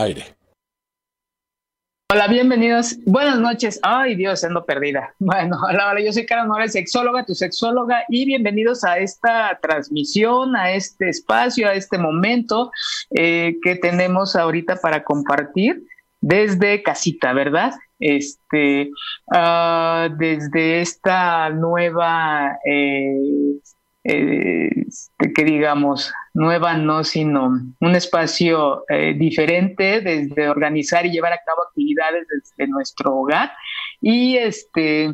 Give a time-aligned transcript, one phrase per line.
[0.00, 0.24] Aire.
[2.12, 2.96] Hola, bienvenidos.
[3.06, 3.78] Buenas noches.
[3.82, 5.14] Ay, Dios, ando perdida.
[5.18, 10.56] Bueno, hola, hola, yo soy Karen Morales, sexóloga, tu sexóloga, y bienvenidos a esta transmisión,
[10.56, 12.72] a este espacio, a este momento
[13.16, 15.84] eh, que tenemos ahorita para compartir
[16.20, 17.74] desde casita, ¿verdad?
[17.98, 18.90] Este,
[19.26, 23.60] uh, desde esta nueva eh,
[24.04, 24.70] eh,
[25.34, 27.50] que digamos, nueva no, sino
[27.80, 33.52] un espacio eh, diferente desde organizar y llevar a cabo actividades desde nuestro hogar
[34.00, 35.12] y este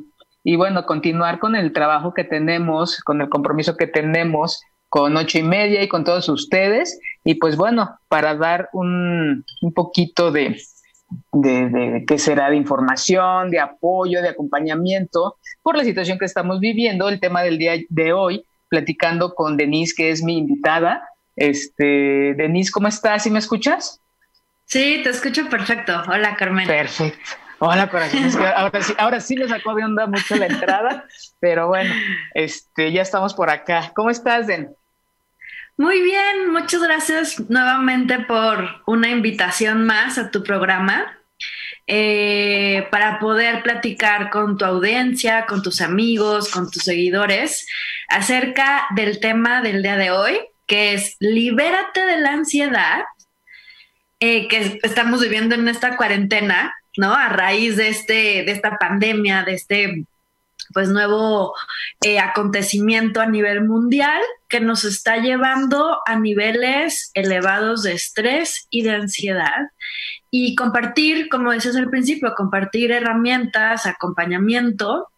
[0.48, 5.38] y bueno, continuar con el trabajo que tenemos, con el compromiso que tenemos con ocho
[5.38, 10.56] y media y con todos ustedes y pues bueno, para dar un, un poquito de,
[11.32, 16.60] de, de qué será de información, de apoyo, de acompañamiento por la situación que estamos
[16.60, 17.08] viviendo.
[17.08, 21.08] El tema del día de hoy platicando con Denise, que es mi invitada.
[21.36, 23.26] Este, Denise, ¿cómo estás?
[23.26, 24.00] ¿Y me escuchas?
[24.64, 26.02] Sí, te escucho perfecto.
[26.08, 26.66] Hola, Carmen.
[26.66, 27.30] Perfecto.
[27.58, 28.20] Hola, corazón.
[28.56, 31.06] ahora, sí, ahora sí me sacó de onda mucho la entrada,
[31.40, 31.94] pero bueno,
[32.34, 33.92] este, ya estamos por acá.
[33.94, 34.74] ¿Cómo estás, Den?
[35.78, 41.12] Muy bien, muchas gracias nuevamente por una invitación más a tu programa.
[41.88, 47.64] Eh, para poder platicar con tu audiencia, con tus amigos, con tus seguidores
[48.08, 53.04] acerca del tema del día de hoy, que es libérate de la ansiedad
[54.20, 57.14] eh, que estamos viviendo en esta cuarentena, ¿no?
[57.14, 58.12] A raíz de, este,
[58.44, 60.06] de esta pandemia, de este
[60.72, 61.54] pues nuevo
[62.02, 68.82] eh, acontecimiento a nivel mundial que nos está llevando a niveles elevados de estrés y
[68.82, 69.70] de ansiedad
[70.30, 75.08] y compartir, como decías al principio, compartir herramientas, acompañamiento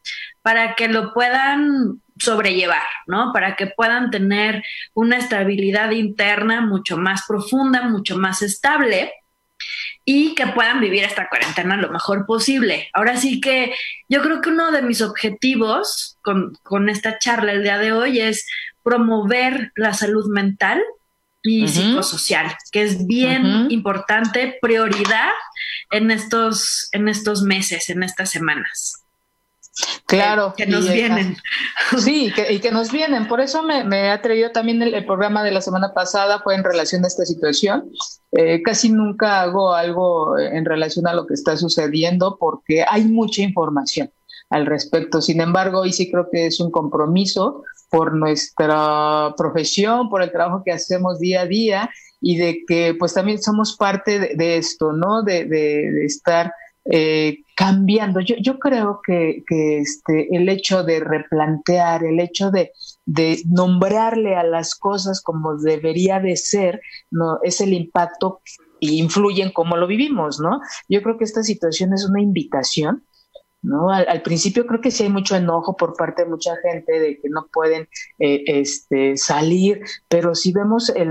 [0.43, 3.33] para que lo puedan sobrellevar, ¿no?
[3.33, 4.62] Para que puedan tener
[4.95, 9.12] una estabilidad interna mucho más profunda, mucho más estable
[10.05, 12.89] y que puedan vivir esta cuarentena lo mejor posible.
[12.93, 13.75] Ahora sí que
[14.09, 18.21] yo creo que uno de mis objetivos con, con esta charla el día de hoy
[18.21, 18.47] es
[18.83, 20.83] promover la salud mental
[21.43, 25.31] y psicosocial, que es bien importante, prioridad
[25.91, 29.05] en estos, en estos meses, en estas semanas.
[30.06, 30.55] Claro.
[30.56, 31.37] Que, nos vienen.
[31.99, 33.28] Sí, y que nos vienen.
[33.28, 36.65] Por eso me, me ha atrevido también el, programa de la semana pasada, fue en
[36.65, 37.91] relación a esta situación.
[38.33, 43.43] Eh, casi nunca hago algo en relación a lo que está sucediendo porque hay mucha
[43.43, 44.11] información
[44.50, 45.21] al respecto.
[45.21, 50.62] Sin embargo, hoy sí creo que es un compromiso por nuestra profesión, por el trabajo
[50.65, 51.91] que hacemos día a día
[52.21, 55.22] y de que pues también somos parte de, esto, ¿no?
[55.22, 56.53] De, de, estar
[56.91, 58.21] eh, cambiando.
[58.21, 62.72] Yo, yo creo que, este, el hecho de replantear, el hecho de,
[63.47, 68.41] nombrarle a las cosas como debería de ser, no es el impacto
[68.81, 70.60] e influye en cómo lo vivimos, ¿no?
[70.88, 73.04] Yo creo que esta situación es una invitación
[73.91, 77.29] Al, principio creo que sí hay mucho enojo por parte de mucha gente de que
[77.29, 77.89] no pueden
[78.21, 81.10] eh, este, salir, pero si vemos el,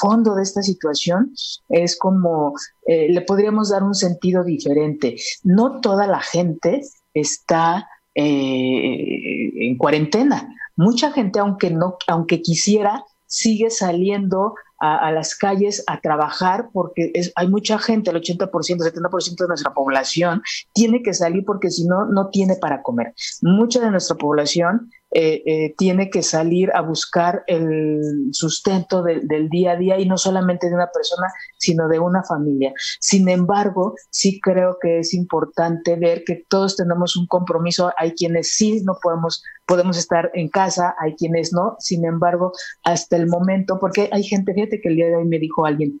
[0.00, 1.34] fondo de esta situación,
[1.68, 2.54] es como
[2.86, 5.16] eh, le podríamos dar un sentido diferente.
[5.44, 6.80] No toda la gente
[7.12, 10.48] está eh, en cuarentena.
[10.76, 17.32] Mucha gente, aunque no, aunque quisiera, sigue saliendo a, las calles a trabajar porque es,
[17.36, 20.42] hay mucha gente, el 80%, 70% de nuestra población
[20.72, 23.14] tiene que salir porque si no, no tiene para comer.
[23.42, 29.72] Mucha de nuestra población eh, eh, tiene que salir a buscar el sustento del día
[29.72, 31.26] a día y no solamente de una persona,
[31.58, 32.72] sino de una familia.
[32.98, 37.92] Sin embargo, sí creo que es importante ver que todos tenemos un compromiso.
[37.98, 41.76] Hay quienes sí no podemos, podemos estar en casa, hay quienes no.
[41.78, 45.38] Sin embargo, hasta el momento, porque hay gente, fíjate que el día de hoy me
[45.38, 46.00] dijo alguien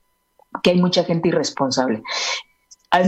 [0.62, 2.02] que hay mucha gente irresponsable.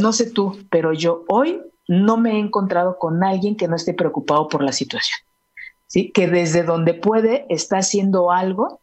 [0.01, 3.95] No sé tú, pero yo hoy no me he encontrado con alguien que no esté
[3.95, 5.19] preocupado por la situación
[5.87, 6.11] ¿sí?
[6.13, 8.81] que desde donde puede está haciendo algo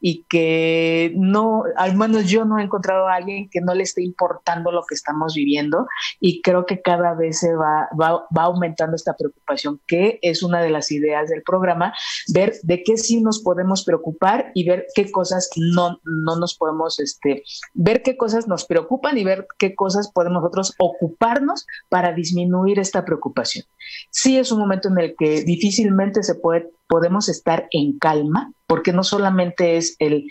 [0.00, 4.02] y que no, al menos yo no he encontrado a alguien que no le esté
[4.02, 5.86] importando lo que estamos viviendo
[6.18, 10.62] y creo que cada vez se va, va, va aumentando esta preocupación, que es una
[10.62, 11.92] de las ideas del programa,
[12.32, 16.98] ver de qué sí nos podemos preocupar y ver qué cosas no, no nos podemos,
[17.00, 17.42] este,
[17.74, 23.04] ver qué cosas nos preocupan y ver qué cosas podemos nosotros ocuparnos para disminuir esta
[23.04, 23.64] preocupación.
[24.10, 28.92] Sí es un momento en el que difícilmente se puede podemos estar en calma, porque
[28.92, 30.26] no solamente es el,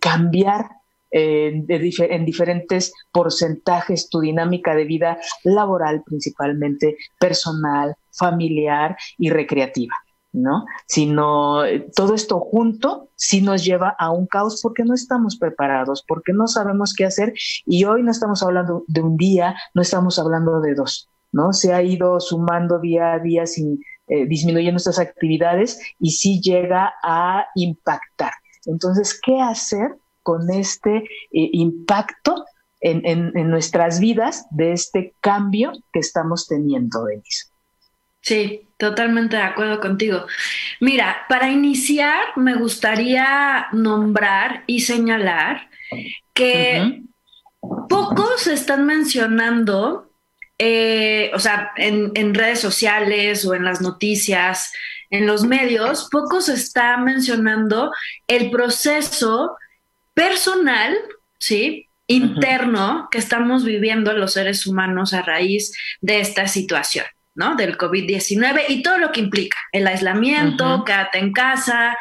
[0.00, 0.68] cambiar
[1.12, 9.94] eh, en diferentes porcentajes tu dinámica de vida laboral principalmente, personal, familiar y recreativa.
[10.32, 10.64] ¿no?
[10.86, 16.04] Sino eh, todo esto junto sí nos lleva a un caos porque no estamos preparados,
[16.06, 17.32] porque no sabemos qué hacer
[17.66, 21.52] y hoy no estamos hablando de un día, no estamos hablando de dos, ¿no?
[21.52, 23.80] Se ha ido sumando día a día sin,
[24.12, 28.32] eh, disminuye nuestras actividades y sí llega a impactar.
[28.66, 29.94] Entonces, ¿qué hacer
[30.24, 32.44] con este eh, impacto
[32.80, 37.50] en, nuestras vidas de este cambio que estamos teniendo, Denise?
[38.20, 40.26] Sí, totalmente de acuerdo contigo.
[40.80, 45.68] Mira, para iniciar me gustaría nombrar y señalar
[46.34, 47.02] que
[47.88, 50.09] pocos están mencionando
[50.62, 54.70] eh, o sea, en, redes sociales o en las noticias,
[55.08, 57.90] en los medios, poco se está mencionando
[58.26, 59.56] el proceso
[60.12, 60.94] personal,
[61.38, 61.88] ¿sí?
[62.08, 65.72] interno que estamos viviendo los seres humanos a raíz
[66.02, 67.54] de esta situación, ¿no?
[67.54, 71.96] Del COVID-19 y todo lo que implica, el aislamiento, quédate en casa.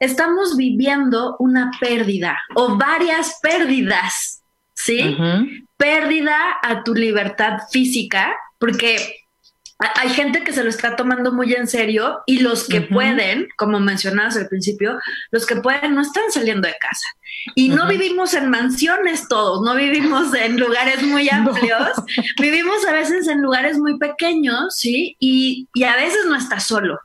[0.00, 4.41] Estamos viviendo una pérdida o varias pérdidas,
[4.84, 5.16] ¿sí?
[5.76, 9.16] pérdida a tu libertad física, porque
[9.96, 13.80] hay gente que se lo está tomando muy en serio y los que pueden, como
[13.80, 14.98] mencionabas al principio,
[15.30, 17.06] los que pueden no están saliendo de casa.
[17.56, 21.90] Y no vivimos en mansiones todos, no vivimos en lugares muy amplios,
[22.40, 25.16] vivimos a veces en lugares muy pequeños, ¿sí?
[25.18, 26.98] Y, y a veces no estás solo.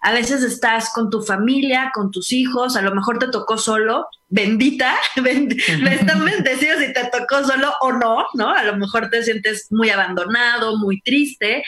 [0.00, 4.08] A veces estás con tu familia, con tus hijos, a lo mejor te tocó solo,
[4.28, 8.50] bendita, me están bendecidos si te tocó solo o no, ¿no?
[8.50, 11.62] A lo mejor te sientes muy abandonado, muy triste,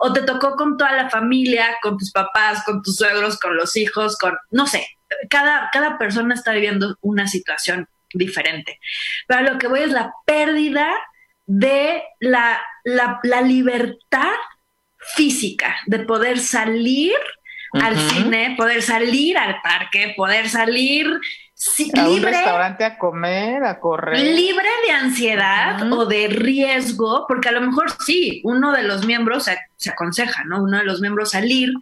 [0.00, 3.76] o te tocó con toda la familia, con tus papás, con tus suegros, con los
[3.76, 4.86] hijos, con, no sé,
[5.30, 8.78] cada, cada persona está viviendo una situación diferente.
[9.26, 10.92] Pero lo que voy es la pérdida
[11.46, 14.34] de la, la, la libertad
[14.98, 17.14] física, de poder salir
[17.72, 21.06] al cine, poder salir al parque, poder salir
[21.96, 24.18] a un restaurante a comer, a correr.
[24.18, 29.48] Libre de ansiedad o de riesgo, porque a lo mejor sí, uno de los miembros
[29.76, 30.62] se, aconseja, ¿no?
[30.62, 31.72] Uno de los miembros salir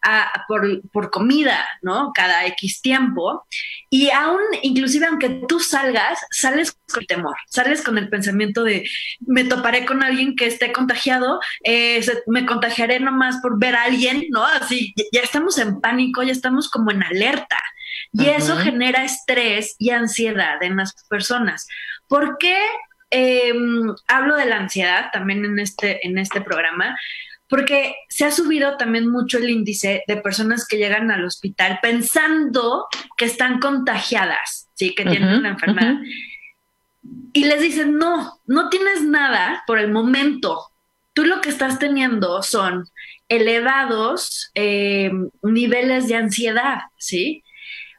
[0.00, 2.12] a, por, por, comida, ¿no?
[2.14, 3.46] Cada X tiempo.
[3.90, 8.88] Y aún, inclusive aunque tú salgas, sales con temor, sales con el pensamiento de
[9.20, 14.24] me toparé con alguien que esté contagiado, eh, me contagiaré nomás por ver a alguien,
[14.30, 14.44] ¿no?
[14.44, 17.58] Así, ya estamos en pánico, ya estamos como en alerta.
[18.12, 21.66] Y eso genera estrés y ansiedad en las personas.
[22.08, 22.58] ¿Por qué
[23.10, 26.96] em, hablo de la ansiedad también en este, en este programa?
[27.48, 32.86] Porque se ha subido también mucho el índice de personas que llegan al hospital pensando
[33.16, 34.94] que están contagiadas, ¿sí?
[34.94, 35.96] que tienen una enfermedad.
[37.32, 40.60] Y les dicen, no, no tienes nada por el momento.
[41.14, 42.84] Tú lo que estás teniendo son
[43.28, 47.42] elevados em, niveles de ansiedad, ¿sí?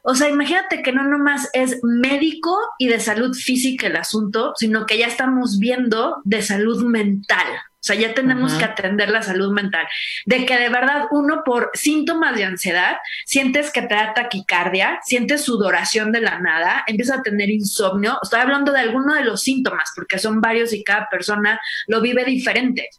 [0.02, 4.86] O sea, imagínate que no nomás es médico y de salud física el asunto, sino
[4.86, 7.46] que ya estamos viendo de salud mental.
[7.80, 9.86] O sea, ya tenemos que atender la salud mental.
[10.26, 15.44] De que de verdad uno por síntomas de ansiedad, sientes que te da taquicardia, sientes
[15.44, 18.18] sudoración de la nada, empieza a tener insomnio.
[18.22, 22.24] Estoy hablando de alguno de los síntomas, porque son varios y cada persona lo vive
[22.26, 22.90] diferente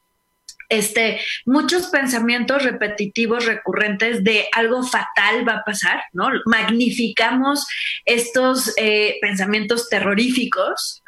[0.71, 6.29] este, muchos pensamientos repetitivos recurrentes de algo fatal va a pasar, ¿no?
[6.45, 7.67] Magnificamos
[8.05, 11.03] estos eh, pensamientos terroríficos.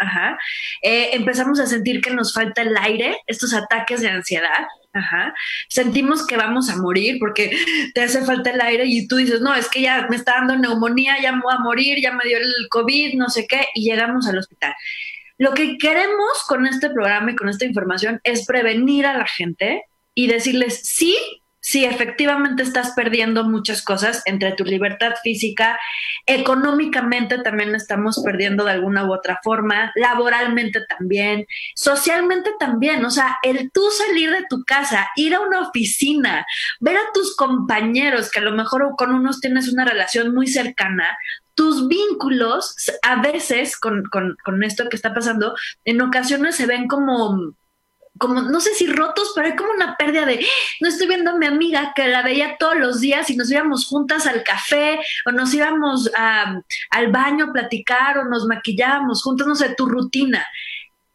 [0.81, 4.67] Eh, empezamos a sentir que nos falta el aire, estos ataques de ansiedad.
[5.69, 7.57] Sentimos que vamos a morir porque
[7.95, 10.57] te hace falta el aire y tú dices, no, es que ya me está dando
[10.57, 13.89] neumonía, ya me voy a morir, ya me dio el COVID, no sé qué, y
[13.89, 14.75] llegamos al hospital.
[15.43, 19.83] Lo que queremos con este programa y con esta información es prevenir a la gente
[20.15, 21.17] y decirles, sí,
[21.59, 25.77] sí, efectivamente estás perdiendo muchas cosas entre tu libertad física,
[26.27, 31.45] económicamente también estamos perdiendo de alguna u otra forma, laboralmente también,
[31.75, 36.45] socialmente también, o sea, el tú salir de tu casa, ir a una oficina,
[36.79, 41.17] ver a tus compañeros, que a lo mejor con unos tienes una relación muy cercana,
[41.55, 45.55] tus vínculos a veces con, con, con esto que está pasando,
[45.85, 47.55] en ocasiones se ven como
[48.19, 50.45] como, no sé si rotos, pero hay como una pérdida de,
[50.81, 53.87] no estoy viendo a mi amiga que la veía todos los días y nos íbamos
[53.87, 59.55] juntas al café o nos íbamos al baño a platicar o nos maquillábamos juntos, no
[59.55, 60.45] sé, tu rutina.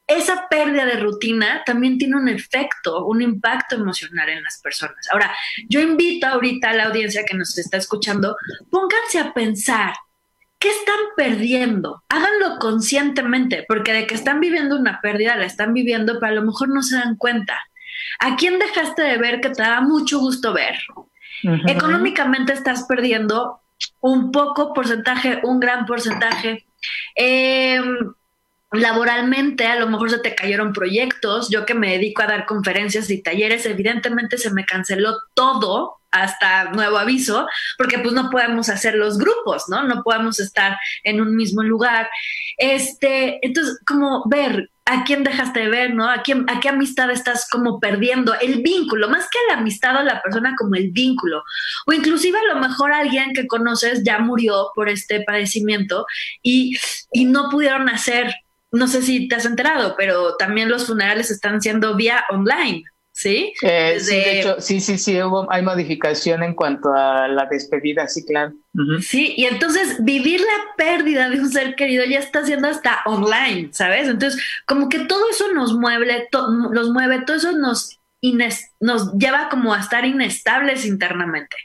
[0.07, 5.07] Esa pérdida de rutina también tiene un efecto, un impacto emocional en las personas.
[5.13, 5.37] Ahora,
[5.69, 8.35] yo invito ahorita a la audiencia que nos está escuchando,
[8.71, 9.95] pónganse a pensar
[10.59, 12.03] ¿qué están perdiendo?
[12.09, 16.43] Háganlo conscientemente, porque de que están viviendo una pérdida, la están viviendo, pero a lo
[16.43, 17.59] mejor no se dan cuenta.
[18.21, 20.77] ¿A quién dejaste de ver que te da mucho gusto ver?
[21.67, 23.61] Económicamente estás perdiendo
[24.01, 26.67] un poco porcentaje, un gran porcentaje.
[27.15, 28.13] Em,
[28.73, 31.49] laboralmente a lo mejor se te cayeron proyectos.
[31.49, 36.71] Yo que me dedico a dar conferencias y talleres, evidentemente se me canceló todo hasta
[36.71, 37.47] nuevo aviso,
[37.77, 39.83] porque pues no podemos hacer los grupos, ¿no?
[39.85, 42.09] No podemos estar en un mismo lugar.
[42.57, 46.09] Este, entonces, como ver a quién dejaste de ver, ¿no?
[46.09, 50.03] A quién, a qué amistad estás como perdiendo, el vínculo, más que la amistad o
[50.03, 51.43] la persona como el vínculo.
[51.87, 56.07] O inclusive a lo mejor alguien que conoces ya murió por este padecimiento
[56.43, 56.79] y,
[57.13, 58.35] y no pudieron hacer,
[58.73, 62.85] no sé si te has enterado, pero también los funerales están siendo vía online.
[63.19, 63.53] ¿Sí?
[63.63, 68.07] Eh, sí, de hecho, sí, sí, sí, hubo, hay modificación en cuanto a la despedida,
[68.07, 68.53] sí, claro.
[69.01, 73.71] Sí, y entonces vivir la pérdida de un ser querido ya está siendo hasta online,
[73.73, 74.07] ¿sabes?
[74.07, 76.29] Entonces, como que todo eso nos mueve,
[76.73, 77.99] nos mueve, todo eso nos,
[78.79, 81.57] nos lleva como a estar inestables internamente.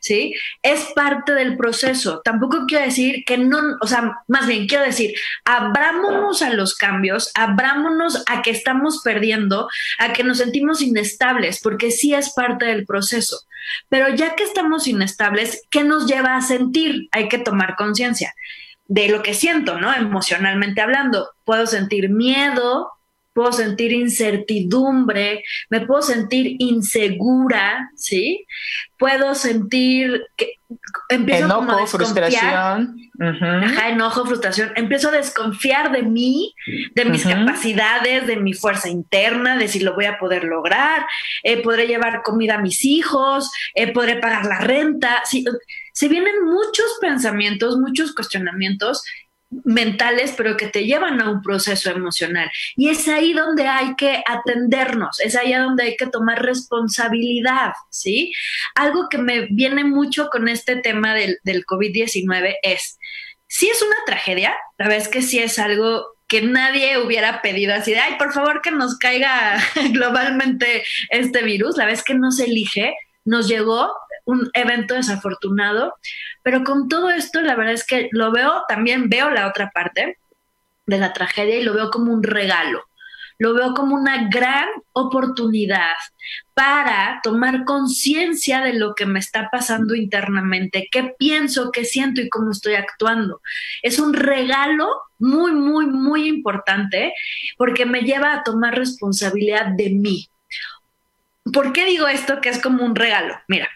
[0.00, 0.34] ¿Sí?
[0.62, 2.20] Es parte del proceso.
[2.24, 7.30] Tampoco quiero decir que no, o sea, más bien quiero decir, abrámonos a los cambios,
[7.34, 9.68] abrámonos a que estamos perdiendo,
[9.98, 13.40] a que nos sentimos inestables, porque sí es parte del proceso.
[13.88, 17.08] Pero ya que estamos inestables, ¿qué nos lleva a sentir?
[17.12, 18.34] Hay que tomar conciencia
[18.86, 19.94] de lo que siento, ¿no?
[19.94, 21.30] Emocionalmente hablando.
[21.44, 22.90] Puedo sentir miedo,
[23.32, 28.44] puedo sentir incertidumbre, me puedo sentir insegura, ¿sí?
[28.98, 30.54] Puedo sentir que
[31.08, 32.96] empiezo enojo, a frustración.
[33.20, 34.72] Ajá, enojo, frustración.
[34.74, 36.52] Empiezo a desconfiar de mí,
[36.94, 41.06] de mis capacidades, de mi fuerza interna, de si lo voy a poder lograr.
[41.44, 45.22] Eh, podré llevar comida a mis hijos, eh, podré pagar la renta.
[45.24, 45.44] Sí,
[45.92, 49.04] se vienen muchos pensamientos, muchos cuestionamientos
[49.50, 52.50] mentales, pero que te llevan a un proceso emocional.
[52.76, 58.32] Y es ahí donde hay que atendernos, es ahí donde hay que tomar responsabilidad, ¿sí?
[58.74, 62.98] Algo que me viene mucho con este tema del, del COVID-19 es,
[63.46, 67.74] si es una tragedia, la verdad es que sí es algo que nadie hubiera pedido
[67.74, 69.58] así de, ay, por favor que nos caiga
[69.92, 73.90] globalmente este virus, la vez que no se elige, nos llegó
[74.28, 75.94] un evento desafortunado,
[76.42, 80.18] pero con todo esto la verdad es que lo veo, también veo la otra parte
[80.84, 82.84] de la tragedia y lo veo como un regalo,
[83.38, 85.94] lo veo como una gran oportunidad
[86.52, 92.28] para tomar conciencia de lo que me está pasando internamente, qué pienso, qué siento y
[92.28, 93.40] cómo estoy actuando.
[93.82, 97.14] Es un regalo muy, muy, muy importante
[97.56, 100.28] porque me lleva a tomar responsabilidad de mí.
[101.50, 103.34] ¿Por qué digo esto que es como un regalo?
[103.48, 103.70] Mira,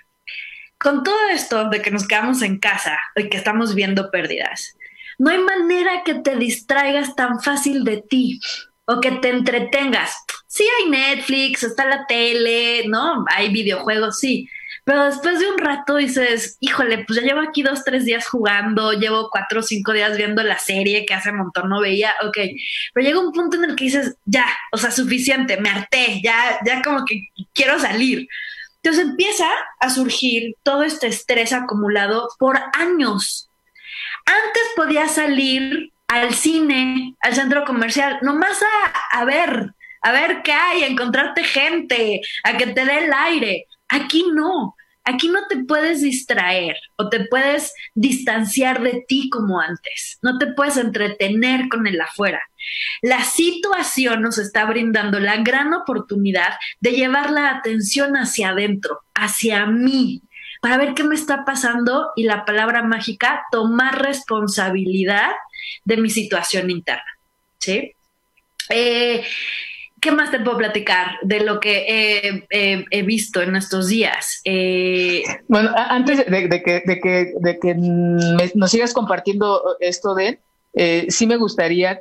[0.83, 4.77] con todo esto de que nos quedamos en casa y que estamos viendo pérdidas,
[5.19, 8.41] no hay manera que te distraigas tan fácil de ti
[8.87, 10.17] o que te entretengas.
[10.49, 13.25] Sí hay Netflix, está la tele, ¿no?
[13.35, 14.49] Hay videojuegos, sí.
[14.85, 18.93] Pero después de un rato dices, híjole, pues ya llevo aquí dos, tres días jugando,
[18.93, 22.39] llevo cuatro o cinco días viendo la serie que hace un montón no veía, ok.
[22.93, 26.59] Pero llega un punto en el que dices, ya, o sea, suficiente, me harté, ya,
[26.67, 28.27] ya como que quiero salir.
[28.83, 29.49] Entonces empieza
[29.79, 33.49] a surgir todo este estrés acumulado por años.
[34.27, 40.53] Antes podía salir al cine, al centro comercial, nomás a, a ver, a ver qué
[40.53, 43.67] hay, a encontrarte gente, a que te dé el aire.
[43.89, 44.75] Aquí no.
[45.05, 50.19] Aquí no te puedes distraer o te puedes distanciar de ti como antes.
[50.23, 52.41] No te puedes entretener con el afuera.
[53.01, 59.67] La situación nos está brindando la gran oportunidad de llevar la atención hacia adentro, hacia
[59.67, 60.23] mí,
[60.61, 65.33] para ver qué me está pasando y la palabra mágica, tomar responsabilidad
[65.85, 67.03] de mi situación interna.
[67.59, 67.93] ¿Sí?
[68.69, 69.25] Eh,
[70.03, 74.41] ¿qué más te puedo platicar de lo que he, visto en estos días?
[74.45, 76.83] Eh, bueno, antes de, que,
[77.39, 77.75] de que,
[78.55, 80.41] nos sigas compartiendo esto de,
[80.75, 82.01] eh, sí me gustaría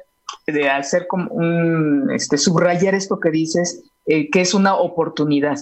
[0.74, 5.60] hacer como un, este, subrayar esto que dices, eh, que es una oportunidad.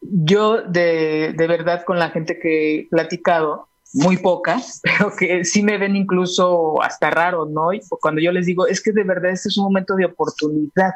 [0.00, 5.62] Yo de, de verdad con la gente que he platicado, muy pocas, pero que sí
[5.62, 7.74] me ven incluso hasta raro, ¿no?
[7.74, 10.94] Y cuando yo les digo, es que de verdad este es un momento de oportunidad,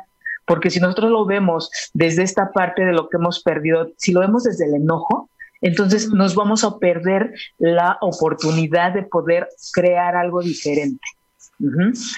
[0.49, 4.21] porque si nosotros lo vemos desde esta parte de lo que hemos perdido, si lo
[4.21, 5.29] vemos desde el enojo,
[5.61, 11.07] entonces nos vamos a perder la oportunidad de poder crear algo diferente.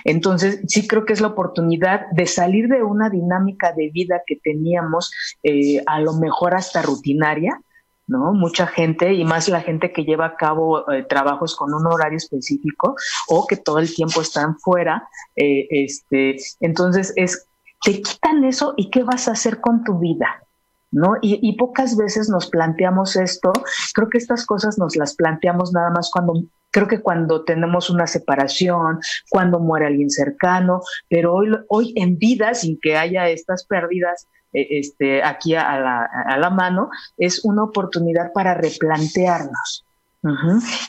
[0.04, 4.36] Entonces, sí creo que es la oportunidad de salir de una dinámica de vida que
[4.36, 5.10] teníamos
[5.42, 7.58] eh, a lo mejor hasta rutinaria,
[8.06, 8.34] ¿no?
[8.34, 12.18] Mucha gente, y más la gente que lleva a cabo eh, trabajos con un horario
[12.18, 12.96] específico
[13.28, 17.46] o que todo el tiempo están fuera, eh, este, entonces es,
[17.82, 20.42] te quitan eso y qué vas a hacer con tu vida.
[20.92, 21.14] ¿No?
[21.22, 23.52] Y, pocas veces nos planteamos esto,
[23.94, 26.32] creo que estas cosas nos las planteamos nada más cuando,
[26.72, 28.98] creo que cuando tenemos una separación,
[29.30, 34.66] cuando muere alguien cercano, pero hoy, hoy en vida, sin que haya estas pérdidas, eh,
[34.80, 39.84] este, aquí a la, a la, mano, es una oportunidad para replantearnos.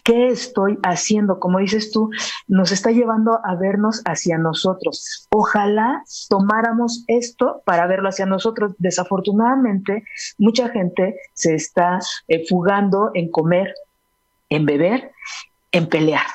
[0.03, 1.39] ¿Qué estoy haciendo?
[1.39, 2.09] Como dices tú,
[2.47, 5.27] nos está llevando a vernos hacia nosotros.
[5.31, 8.73] Ojalá tomáramos esto para verlo hacia nosotros.
[8.77, 10.03] Desafortunadamente,
[10.37, 13.73] mucha gente se está eh, fugando en comer,
[14.49, 15.11] en beber,
[15.71, 16.25] en pelear.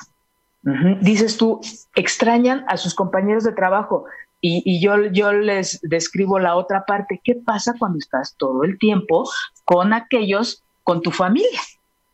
[0.99, 1.61] Dices tú,
[1.95, 4.05] extrañan a sus compañeros de trabajo.
[4.41, 7.21] Y, yo, yo les describo la otra parte.
[7.23, 9.29] ¿Qué pasa cuando estás todo el tiempo
[9.65, 11.59] con aquellos, con tu familia?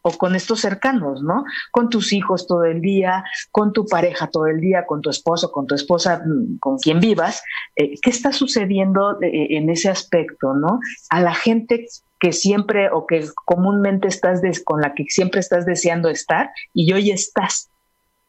[0.04, 1.46] O con estos cercanos, ¿no?
[1.72, 5.52] Con tus hijos todo el día, con tu pareja todo el día, con tu esposo,
[5.52, 7.42] con tu esposa, mm, con quien vivas.
[7.76, 10.80] Eh, ¿Qué está sucediendo eh, en ese aspecto, no?
[11.10, 11.88] A la gente
[12.20, 17.12] que siempre o que comúnmente estás con la que siempre estás deseando estar y hoy
[17.12, 17.70] estás.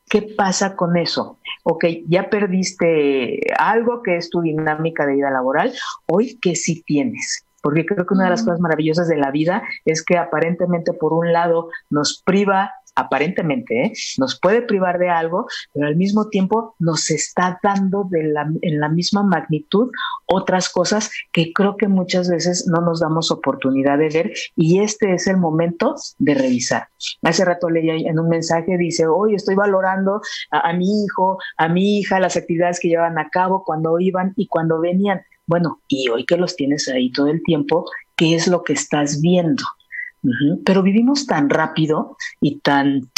[0.09, 1.39] ¿Qué pasa con eso?
[1.65, 5.73] Ok, ya perdiste algo que es tu dinámica de vida laboral,
[6.07, 7.45] hoy que sí tienes.
[7.65, 11.15] Porque creo que una de las cosas maravillosas de la vida es que aparentemente por
[11.15, 13.93] un lado nos priva aparentemente, ¿eh?
[14.19, 18.81] nos puede privar de algo, pero al mismo tiempo nos está dando de la, en
[18.81, 19.91] la misma magnitud
[20.27, 25.15] otras cosas que creo que muchas veces no nos damos oportunidad de ver y este
[25.15, 26.89] es el momento de revisar.
[27.23, 31.69] Hace rato leía en un mensaje, dice, hoy estoy valorando a, a mi hijo, a
[31.69, 35.23] mi hija, las actividades que llevan a cabo cuando iban y cuando venían.
[35.47, 37.85] Bueno, y hoy que los tienes ahí todo el tiempo,
[38.17, 39.65] ¿qué es lo que estás viendo?
[40.65, 43.11] Pero vivimos tan rápido y tan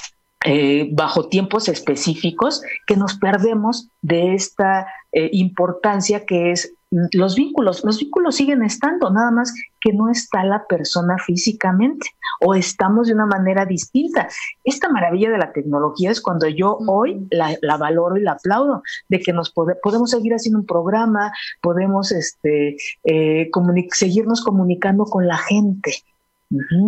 [0.45, 7.85] eh, bajo tiempos específicos que nos perdemos de esta eh, importancia que es los vínculos.
[7.85, 9.53] Los vínculos siguen estando, nada más
[9.87, 12.09] que no está la persona físicamente
[12.41, 14.27] o estamos de una manera distinta.
[14.65, 19.21] Esta maravilla de la tecnología es cuando yo hoy la, valoro y la aplaudo, de
[19.21, 21.31] que nos podemos seguir haciendo un programa,
[21.63, 23.49] podemos este, eh,
[23.93, 25.93] seguirnos comunicando con la gente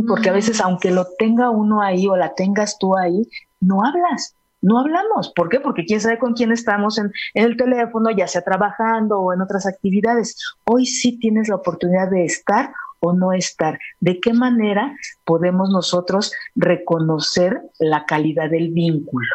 [0.06, 3.28] porque a veces aunque lo tenga uno ahí o la tengas tú ahí,
[3.60, 5.32] no hablas, no hablamos.
[5.34, 5.60] ¿Por qué?
[5.60, 9.66] Porque quién sabe con quién estamos en, el teléfono, ya sea trabajando o en otras
[9.66, 10.36] actividades.
[10.64, 13.78] Hoy sí tienes la oportunidad de estar o no estar.
[14.00, 19.28] ¿De qué manera podemos nosotros reconocer la calidad del vínculo?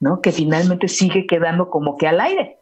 [0.00, 0.20] ¿no?
[0.20, 2.56] Que finalmente sigue quedando como que al aire.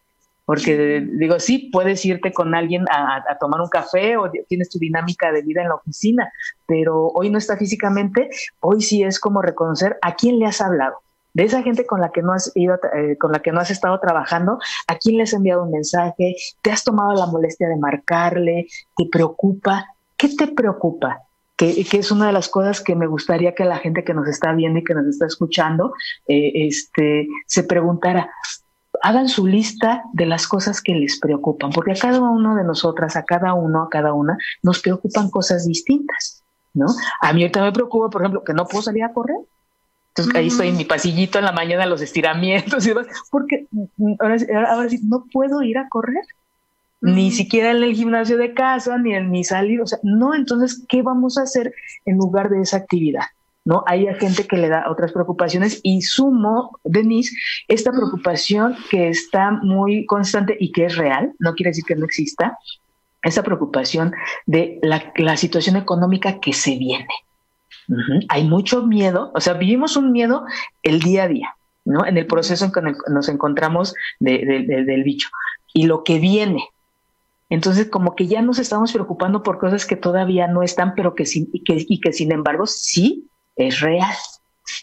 [0.45, 5.31] Porque digo, sí, puedes irte con alguien a, tomar un café o tienes tu dinámica
[5.31, 6.33] de vida en la oficina,
[6.67, 10.97] pero hoy no está físicamente, hoy sí es como reconocer a quién le has hablado.
[11.35, 13.71] De esa gente con la que no has ido, eh, con la que no has
[13.71, 16.35] estado trabajando, ¿a quién le has enviado un mensaje?
[16.63, 18.67] ¿Te has tomado la molestia de marcarle?
[18.97, 19.87] ¿Te preocupa?
[20.19, 21.23] ¿Qué te preocupa?
[21.57, 24.53] Que, es una de las cosas que me gustaría que la gente que nos está
[24.53, 25.93] viendo y que nos está escuchando
[26.29, 28.31] eh, este, se preguntara,
[29.03, 33.17] hagan su lista de las cosas que les preocupan, porque a cada uno de nosotras,
[33.17, 36.87] a cada uno, a cada una, nos preocupan cosas distintas, ¿no?
[37.21, 39.39] A mí ahorita me preocupa, por ejemplo, que no puedo salir a correr.
[40.09, 43.67] Entonces ahí estoy en mi pasillito en la mañana, los estiramientos y demás, porque
[44.19, 46.25] ahora, sí, no puedo ir a correr,
[47.01, 50.85] ni siquiera en el gimnasio de casa, ni, en, ni salir, o sea, no, entonces,
[50.89, 51.73] ¿qué vamos a hacer
[52.05, 53.25] en lugar de esa actividad?
[53.65, 53.85] ¿no?
[53.87, 57.37] Hay gente que le da otras preocupaciones y sumo, Denise,
[57.69, 62.07] esta preocupación que está muy constante y que es real, no quiere decir que no
[62.07, 62.57] exista,
[63.23, 64.13] esa preocupación
[64.47, 67.09] de la, situación económica que se viene.
[68.31, 70.47] Hay mucho miedo, o sea, vivimos un miedo
[70.83, 72.07] el día a día, ¿no?
[72.07, 72.81] En el proceso en que
[73.11, 75.29] nos encontramos del bicho.
[75.75, 76.65] Y lo que viene,
[77.51, 81.25] Entonces, como que ya nos estamos preocupando por cosas que todavía no están, pero que,
[81.25, 84.15] y que, y que sin embargo sí es real.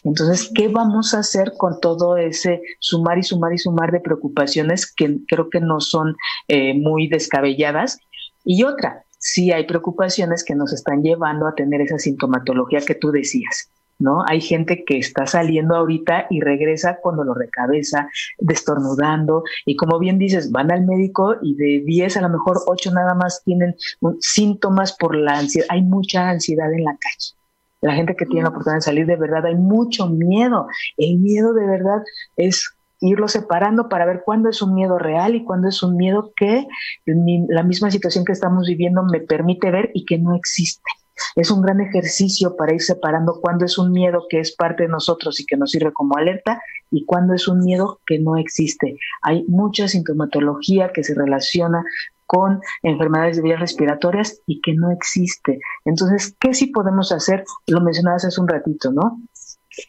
[0.02, 4.92] Entonces, ¿qué vamos a hacer con todo ese sumar y sumar y sumar de preocupaciones
[4.92, 6.16] que creo que no son
[6.48, 7.98] eh, muy descabelladas?
[8.44, 13.10] Y otra, sí hay preocupaciones que nos están llevando a tener esa sintomatología que tú
[13.10, 13.70] decías.
[13.98, 14.22] ¿No?
[14.26, 19.98] Hay gente que está saliendo ahorita y regresa con dolor de cabeza, destornudando, y como
[19.98, 23.74] bien dices, van al médico y de 10 a lo mejor 8 nada más tienen
[24.20, 25.66] síntomas por la ansiedad.
[25.70, 27.36] Hay mucha ansiedad en la calle.
[27.82, 30.66] La gente que tiene la oportunidad de salir, de verdad, hay mucho miedo.
[30.96, 32.02] El miedo de verdad
[32.36, 36.32] es irlo separando para ver cuándo es un miedo real y cuándo es un miedo
[36.34, 36.66] que
[37.04, 40.90] la misma situación que estamos viviendo me permite ver y que no existe.
[41.34, 44.88] Es un gran ejercicio para ir separando cuándo es un miedo que es parte de
[44.88, 48.96] nosotros y que nos sirve como alerta y cuándo es un miedo que no existe.
[49.22, 51.84] Hay mucha sintomatología que se relaciona
[52.26, 55.60] con enfermedades de vías respiratorias y que no existe.
[55.84, 57.44] Entonces, ¿qué sí podemos hacer?
[57.66, 59.20] Lo mencionabas hace un ratito, ¿no?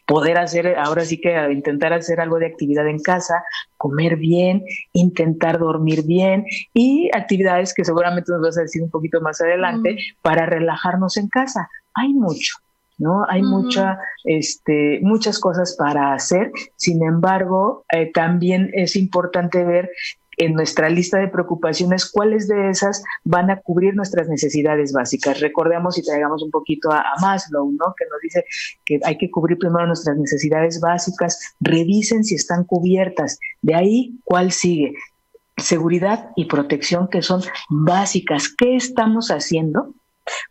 [0.06, 3.44] Poder hacer, ahora sí que intentar hacer algo de actividad en casa,
[3.76, 9.20] comer bien, intentar dormir bien y actividades que seguramente nos vas a decir un poquito
[9.20, 11.68] más adelante para relajarnos en casa.
[11.94, 12.56] Hay mucho.
[12.98, 13.24] ¿no?
[13.28, 16.50] Hay mucha, este, muchas cosas para hacer.
[16.76, 19.90] Sin embargo, eh, también es importante ver
[20.38, 25.40] en nuestra lista de preocupaciones cuáles de esas van a cubrir nuestras necesidades básicas.
[25.40, 27.94] Recordemos y traigamos un poquito a, Maslow, ¿no?
[27.96, 28.44] Que nos dice
[28.84, 33.38] que hay que cubrir primero nuestras necesidades básicas, revisen si están cubiertas.
[33.62, 34.94] De ahí, ¿cuál sigue?
[35.56, 38.48] Seguridad y protección que son básicas.
[38.48, 39.92] ¿Qué estamos haciendo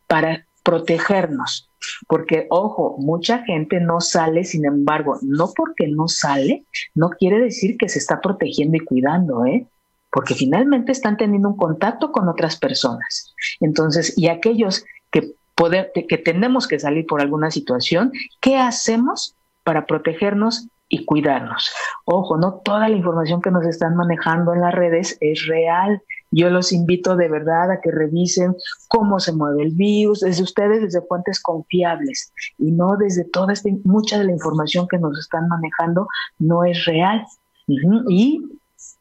[0.08, 1.70] para protegernos?
[2.08, 7.78] Porque, ojo, mucha gente no sale, sin embargo, no porque no sale, no quiere decir
[7.78, 9.66] que se está protegiendo y cuidando, ¿eh?
[10.12, 13.34] Porque finalmente están teniendo un contacto con otras personas.
[13.60, 19.86] Entonces, y aquellos que, poder, que tenemos que salir por alguna situación, ¿qué hacemos para
[19.86, 21.72] protegernos y cuidarnos?
[22.06, 26.02] Ojo, no toda la información que nos están manejando en las redes es real.
[26.32, 28.56] Yo los invito de verdad a que revisen
[28.88, 33.70] cómo se mueve el virus, desde ustedes, desde fuentes confiables, y no desde toda esta,
[33.84, 36.08] mucha de la información que nos están manejando
[36.40, 37.26] no es real.
[37.68, 38.42] Y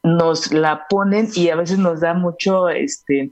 [0.03, 3.31] nos la ponen y a veces nos da mucho, este,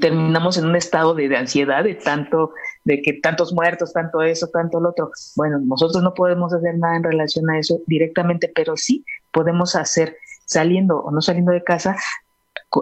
[0.00, 2.52] terminamos en un estado de, ansiedad, de tanto,
[2.84, 5.10] de que tantos muertos, tanto eso, tanto lo otro.
[5.36, 10.16] Bueno, nosotros no podemos hacer nada en relación a eso directamente, pero sí podemos hacer,
[10.46, 11.96] saliendo o no saliendo de casa,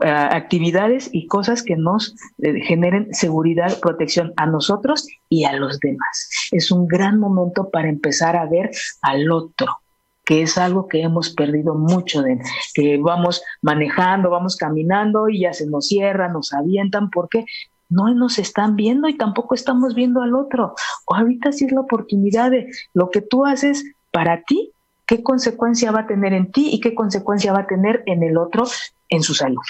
[0.00, 6.30] actividades y cosas que nos eh, generen seguridad, protección a nosotros y a los demás.
[6.50, 8.70] Es un gran momento para empezar a ver
[9.02, 9.81] al otro,
[10.24, 12.40] que es algo que hemos perdido mucho de
[12.74, 17.44] que vamos manejando, vamos caminando y ya se nos cierra, nos avientan porque
[17.88, 20.74] no nos están viendo y tampoco estamos viendo al otro.
[21.06, 24.72] O ahorita sí es la oportunidad de lo que tú haces para ti,
[25.06, 28.38] qué consecuencia va a tener en ti y qué consecuencia va a tener en el
[28.38, 28.64] otro
[29.08, 29.62] en su salud.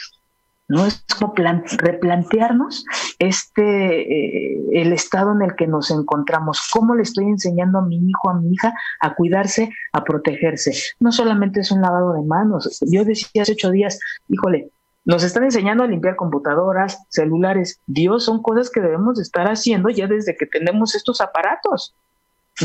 [0.69, 0.87] ¿no?
[0.87, 2.85] Es como replantearnos
[3.23, 7.97] este, eh, el estado en el que nos encontramos, cómo le estoy enseñando a mi
[7.97, 10.73] hijo, a mi hija a cuidarse, a protegerse.
[10.99, 12.81] No solamente es un lavado de manos.
[12.91, 14.71] Yo decía hace ocho días, híjole,
[15.05, 17.81] nos están enseñando a limpiar computadoras, celulares.
[17.87, 21.95] Dios, son cosas que debemos estar haciendo ya desde que tenemos estos aparatos.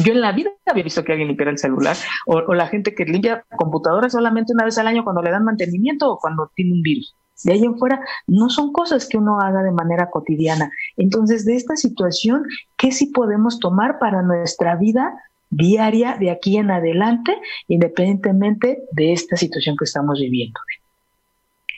[0.04, 2.96] Yo en la vida había visto que alguien limpiara el celular o, o la gente
[2.96, 6.74] que limpia computadoras solamente una vez al año cuando le dan mantenimiento o cuando tiene
[6.74, 10.72] un virus de ahí en fuera, no son cosas que uno haga de manera cotidiana.
[10.96, 12.46] Entonces, de esta situación,
[12.78, 15.14] ¿qué sí podemos tomar para nuestra vida
[15.50, 20.60] diaria de aquí en adelante, independientemente de esta situación que estamos viviendo?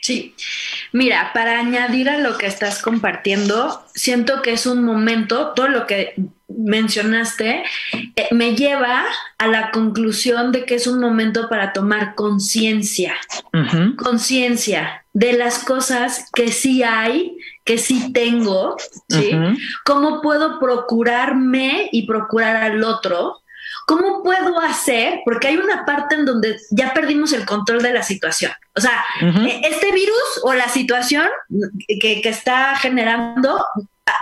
[0.00, 0.34] Sí,
[0.92, 5.86] mira, para añadir a lo que estás compartiendo, siento que es un momento, todo lo
[5.86, 6.14] que
[6.58, 7.62] mencionaste,
[8.16, 9.04] eh, me lleva
[9.38, 13.16] a la conclusión de que es un momento para tomar conciencia,
[13.96, 18.76] conciencia de las cosas que sí hay, que sí tengo,
[19.08, 19.32] ¿sí?
[19.84, 23.40] ¿Cómo puedo procurarme y procurar al otro?
[23.86, 25.20] ¿Cómo puedo hacer?
[25.24, 28.52] Porque hay una parte en donde ya perdimos el control de la situación.
[28.76, 31.26] O sea, e, este virus o la situación
[32.00, 33.64] que, está generando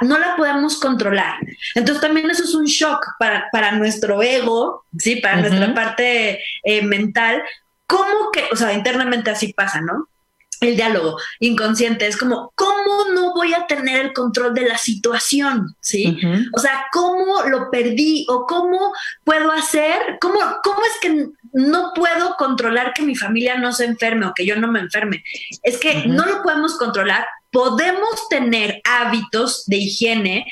[0.02, 1.38] no la podemos controlar.
[1.74, 5.16] Entonces también eso es un shock para, nuestro ego, ¿sí?
[5.16, 7.42] Para nuestra parte eh, mental.
[7.86, 10.08] ¿Cómo que, o sea, internamente así pasa, ¿no?
[10.60, 15.76] el diálogo inconsciente es como, ¿cómo no voy a tener el control de la situación?
[15.80, 16.18] ¿Sí?
[16.52, 18.26] O sea, ¿cómo lo perdí?
[18.28, 18.92] ¿O cómo
[19.24, 20.18] puedo hacer?
[20.20, 24.46] ¿Cómo, ¿Cómo es que no puedo controlar que mi familia no se enferme o que
[24.46, 25.22] yo no me enferme?
[25.62, 27.26] Es que no lo podemos controlar.
[27.58, 30.46] Podemos tener hábitos de higiene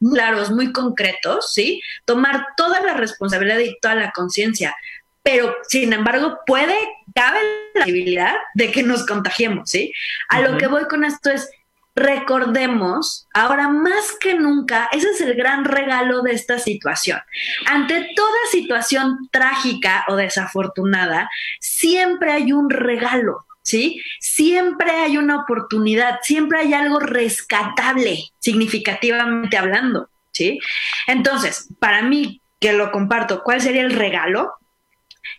[0.00, 1.80] claros, muy concretos, ¿sí?
[2.06, 4.74] Tomar toda la responsabilidad y toda la conciencia
[5.22, 6.76] pero sin embargo puede,
[7.14, 7.40] cabe
[7.74, 9.92] la posibilidad de que nos contagiemos, ¿sí?
[10.28, 11.48] A lo que voy con esto es,
[11.94, 17.20] recordemos, ahora más que nunca, ese es el gran regalo de esta situación.
[17.66, 23.46] Ante toda situación trágica o desafortunada, siempre hay un regalo.
[23.62, 24.02] ¿Sí?
[24.20, 30.58] Siempre hay una oportunidad, siempre hay algo rescatable, significativamente hablando, ¿sí?
[31.06, 34.52] Entonces, para mí, que lo comparto, ¿cuál sería el regalo?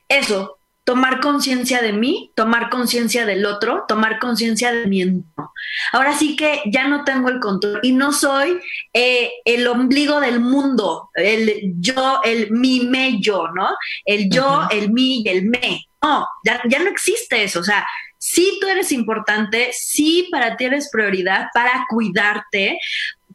[0.08, 5.52] eso, tomar conciencia de mí, tomar conciencia del otro, tomar conciencia de mi entorno.
[5.94, 8.60] Ahora sí que ya no tengo el control y no soy
[8.94, 13.70] eh, el ombligo del mundo, el yo, el mi, me, yo, ¿no?
[14.06, 15.86] El yo, el mi y el me.
[16.02, 17.62] No, ya, ya no existe eso.
[17.62, 17.88] O sea,
[18.24, 22.80] sí tú eres importante, sí para ti eres prioridad, para cuidarte,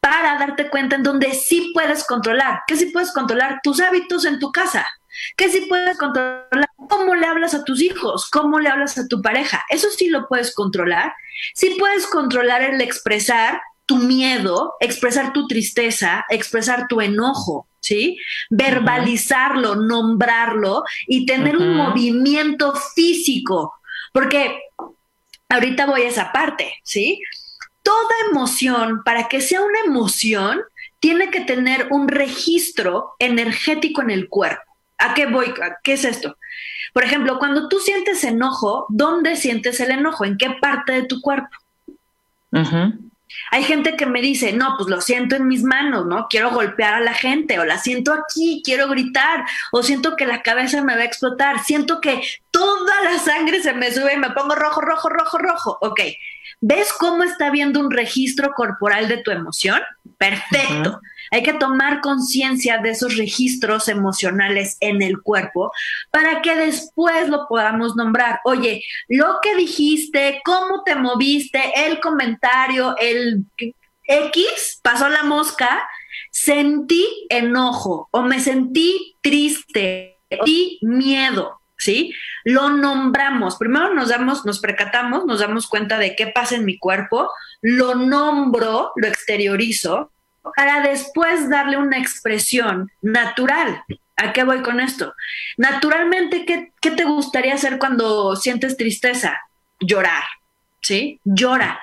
[0.01, 2.61] para darte cuenta en donde sí puedes controlar.
[2.67, 3.61] ¿Qué sí puedes controlar?
[3.63, 4.87] Tus hábitos en tu casa
[5.37, 9.21] que si puedes controlar cómo le hablas a tus hijos, cómo le hablas a tu
[9.21, 9.63] pareja.
[9.69, 11.13] Eso sí lo puedes controlar.
[11.55, 18.17] Sí puedes controlar el expresar tu miedo, expresar tu tristeza, expresar tu enojo, ¿sí?
[18.49, 23.75] Verbalizarlo, nombrarlo y tener un movimiento físico.
[24.13, 24.68] Porque
[25.49, 27.21] ahorita voy a esa parte, ¿sí?
[27.83, 30.61] Toda emoción, para que sea una emoción,
[31.01, 34.63] tiene que tener un registro energético en el cuerpo.
[34.99, 35.55] ¿A qué voy?
[35.83, 36.37] ¿Qué es esto?
[36.93, 40.25] Por ejemplo, cuando tú sientes enojo, ¿dónde sientes el enojo?
[40.25, 41.49] ¿En qué parte de tu cuerpo?
[43.51, 46.27] Hay gente que me dice, no, pues lo siento en mis manos, ¿no?
[46.29, 50.43] Quiero golpear a la gente, o la siento aquí, quiero gritar, o siento que la
[50.43, 54.31] cabeza me va a explotar, siento que toda la sangre se me sube y me
[54.31, 55.79] pongo rojo, rojo, rojo, rojo.
[55.81, 56.01] Ok,
[56.61, 59.81] ¿ves cómo está viendo un registro corporal de tu emoción?
[60.19, 61.01] Perfecto.
[61.31, 65.71] Hay que tomar conciencia de esos registros emocionales en el cuerpo
[66.11, 68.41] para que después lo podamos nombrar.
[68.45, 73.45] Oye, lo que dijiste, cómo te moviste, el comentario, el
[74.05, 75.87] X, pasó la mosca,
[76.31, 81.58] sentí enojo o me sentí triste y miedo.
[81.79, 82.13] ¿Sí?
[82.45, 83.57] Lo nombramos.
[83.57, 87.31] Primero nos damos, nos percatamos, nos damos cuenta de qué pasa en mi cuerpo,
[87.63, 90.13] lo nombro, lo exteriorizo
[90.57, 93.83] para después darle una expresión natural.
[94.17, 95.15] ¿A qué voy con esto?
[95.57, 99.39] Naturalmente, ¿qué, te gustaría hacer cuando sientes tristeza?
[99.79, 100.25] Llorar,
[100.83, 101.21] ¿sí?
[101.25, 101.81] Llora.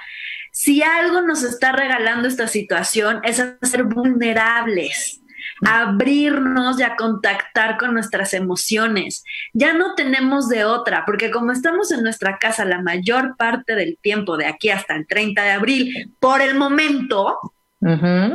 [0.51, 5.21] Si algo nos está regalando esta situación es ser vulnerables,
[5.63, 9.23] abrirnos y a contactar con nuestras emociones.
[9.53, 13.97] Ya no tenemos de otra, porque como estamos en nuestra casa la mayor parte del
[14.01, 17.39] tiempo, de aquí hasta el 30 de abril, por el momento,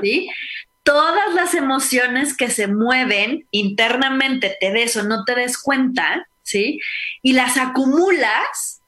[0.02, 0.28] ¿sí?
[0.82, 6.80] Todas las emociones que se mueven internamente, te des o no te des cuenta, ¿sí?
[7.22, 8.79] Y las acumulas,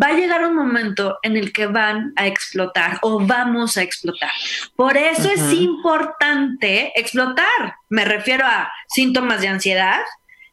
[0.00, 4.30] va a llegar un momento en el que van a explotar o vamos a explotar.
[4.76, 7.76] Por eso es importante explotar.
[7.88, 10.00] Me refiero a síntomas de ansiedad,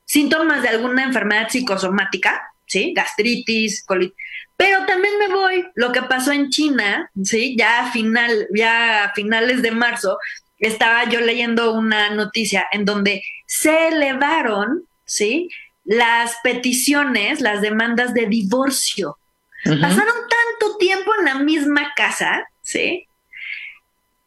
[0.06, 2.94] síntomas de alguna enfermedad psicosomática, ¿sí?
[2.96, 4.16] Gastritis, colitis
[4.62, 7.56] pero también me voy, lo que pasó en China, ¿sí?
[7.58, 10.20] Ya a, final, ya a finales de marzo,
[10.60, 15.50] estaba yo leyendo una noticia en donde se elevaron, ¿sí?
[15.84, 19.18] Las peticiones, las demandas de divorcio.
[19.64, 23.08] Pasaron tanto tiempo en la misma casa, ¿sí?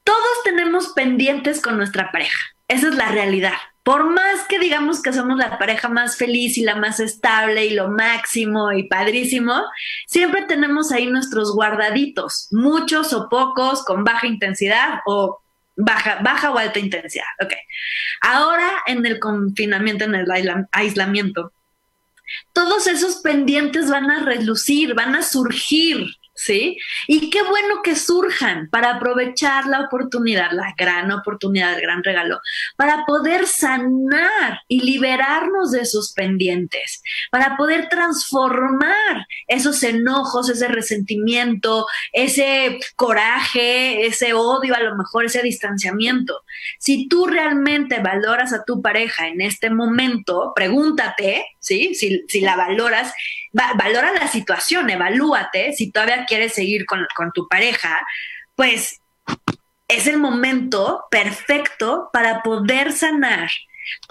[0.05, 2.38] Todos tenemos pendientes con nuestra pareja.
[2.68, 6.62] Esa es la realidad por más que digamos que somos la pareja más feliz y
[6.62, 9.62] la más estable y lo máximo y padrísimo,
[10.07, 15.42] siempre tenemos ahí nuestros guardaditos, muchos o pocos, con baja intensidad o
[15.77, 17.27] baja, baja o alta intensidad.
[17.42, 17.53] Ok.
[18.23, 20.27] Ahora en el confinamiento, en el
[20.73, 21.53] aislamiento,
[22.52, 26.06] todos esos pendientes van a relucir, van a surgir,
[26.44, 26.76] ¿sí?
[27.09, 32.38] Y qué bueno que surjan para aprovechar la oportunidad, la gran oportunidad, el gran regalo,
[32.76, 41.87] para poder sanar y liberarnos de esos pendientes, para poder transformar esos enojos, ese resentimiento,
[42.12, 46.42] ese coraje, ese odio, a lo mejor ese distanciamiento.
[46.78, 51.94] Si tú realmente valoras a tu pareja en este momento, pregúntate, ¿sí?
[51.94, 53.14] Si, si la valoras,
[53.55, 58.05] valora la situación, evalúate, si todavía quieres seguir con, con tu pareja,
[58.55, 59.01] pues
[59.88, 63.51] es el momento perfecto para poder sanar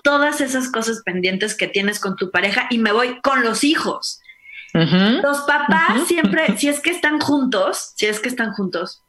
[0.03, 4.21] todas esas cosas pendientes que tienes con tu pareja y me voy con los hijos.
[4.73, 9.02] Los papás siempre, si es que están juntos, si es que están juntos,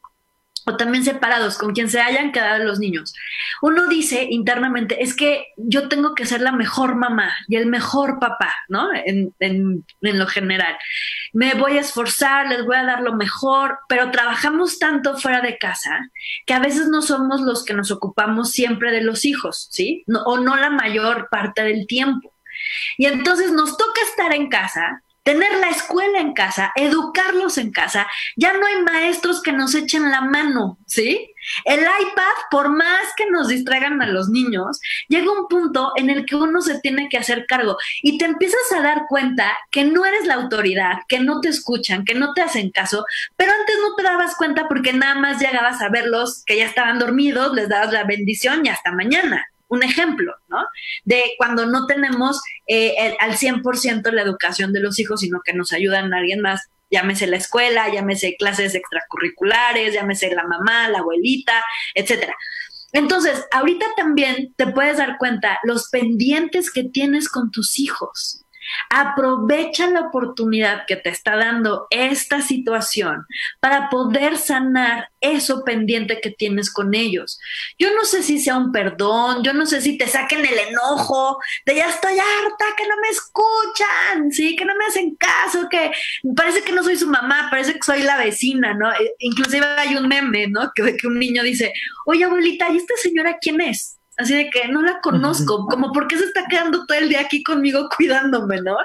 [0.66, 3.14] o también separados, con quien se hayan quedado los niños.
[3.62, 8.18] Uno dice internamente, es que yo tengo que ser la mejor mamá y el mejor
[8.18, 8.88] papá, ¿no?
[8.94, 10.77] En, en, lo general.
[11.33, 15.59] Me voy a esforzar, les voy a dar lo mejor, pero trabajamos tanto fuera de
[15.59, 16.11] casa
[16.46, 20.05] que a veces no somos los que nos ocupamos siempre de los hijos, ¿sí?
[20.24, 22.33] O no la mayor parte del tiempo.
[22.96, 28.06] Y entonces nos toca estar en casa tener la escuela en casa, educarlos en casa.
[28.37, 31.30] Ya no hay maestros que nos echen la mano, ¿sí?
[31.64, 36.24] El iPad, por más que nos distraigan a los niños, llega un punto en el
[36.24, 40.04] que uno se tiene que hacer cargo y te empiezas a dar cuenta que no
[40.04, 43.04] eres la autoridad, que no te escuchan, que no te hacen caso,
[43.37, 46.98] pero antes no te dabas cuenta porque nada más llegabas a verlos que ya estaban
[46.98, 50.64] dormidos, les dabas la bendición y hasta mañana un ejemplo, ¿no?
[51.05, 55.72] De cuando no tenemos eh, al 100% la educación de los hijos, sino que nos
[55.72, 61.62] ayudan a alguien más, llámese la escuela, llámese clases extracurriculares, llámese la mamá, la abuelita,
[61.94, 62.35] etcétera.
[62.92, 68.43] Entonces, ahorita también te puedes dar cuenta los pendientes que tienes con tus hijos.
[68.90, 73.27] Aprovecha la oportunidad que te está dando esta situación
[73.61, 77.38] para poder sanar eso pendiente que tienes con ellos.
[77.79, 81.38] Yo no sé si sea un perdón, yo no sé si te saquen el enojo
[81.66, 85.90] de ya estoy harta, que no me escuchan, sí, que no me hacen caso, que
[86.37, 88.92] parece que no soy su mamá, parece que soy la vecina, ¿no?
[88.92, 90.72] E, inclusive hay un meme, ¿no?
[90.74, 91.72] Que, que un niño dice,
[92.07, 93.98] oye abuelita, ¿y esta señora quién es?
[94.16, 97.20] Así de que no la conozco, como por qué se está quedando todo el día
[97.20, 98.77] aquí conmigo cuidándome, ¿no?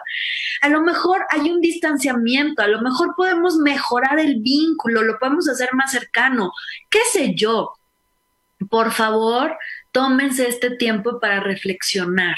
[0.62, 5.48] A lo mejor hay un distanciamiento, a lo mejor podemos mejorar el vínculo, lo podemos
[5.48, 6.52] hacer más cercano,
[6.90, 7.74] qué sé yo.
[8.70, 9.56] Por favor,
[9.92, 12.36] tómense este tiempo para reflexionar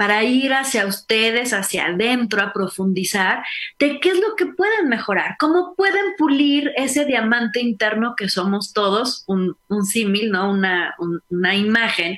[0.00, 3.44] para ir hacia ustedes, hacia adentro, a profundizar
[3.78, 8.72] de qué es lo que pueden mejorar, cómo pueden pulir ese diamante interno que somos
[8.72, 10.52] todos, un, símil, ¿no?
[10.52, 10.94] Una,
[11.28, 12.16] una imagen.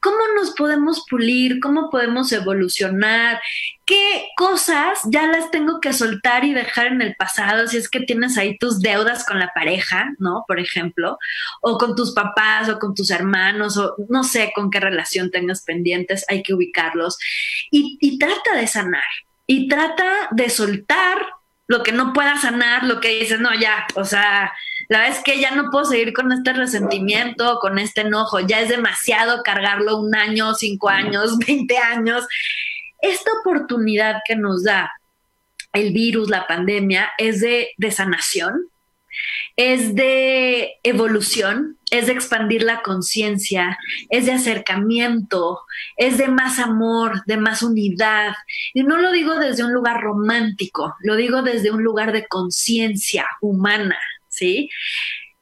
[0.00, 1.60] ¿Cómo nos podemos pulir?
[1.60, 3.38] ¿Cómo podemos evolucionar?
[3.90, 7.98] qué cosas ya las tengo que soltar y dejar en el pasado si es que
[7.98, 10.44] tienes ahí tus deudas con la pareja, ¿no?
[10.46, 11.18] Por ejemplo,
[11.60, 15.62] o con tus papás o con tus hermanos o no sé con qué relación tengas
[15.62, 17.18] pendientes, hay que ubicarlos
[17.70, 19.04] y, y trata de sanar
[19.46, 21.18] y trata de soltar
[21.66, 24.52] lo que no pueda sanar, lo que dices, no, ya, o sea,
[24.88, 28.60] la verdad es que ya no puedo seguir con este resentimiento, con este enojo, ya
[28.60, 32.26] es demasiado cargarlo un año, cinco años, veinte años
[33.02, 34.92] esta oportunidad que nos da
[35.72, 38.66] el virus, la pandemia, es de, sanación,
[39.56, 45.60] es de evolución, es de expandir la conciencia, es de acercamiento,
[45.96, 48.34] es de más amor, de más unidad.
[48.74, 53.26] Y no lo digo desde un lugar romántico, lo digo desde un lugar de conciencia
[53.40, 53.98] humana,
[54.28, 54.70] ¿sí?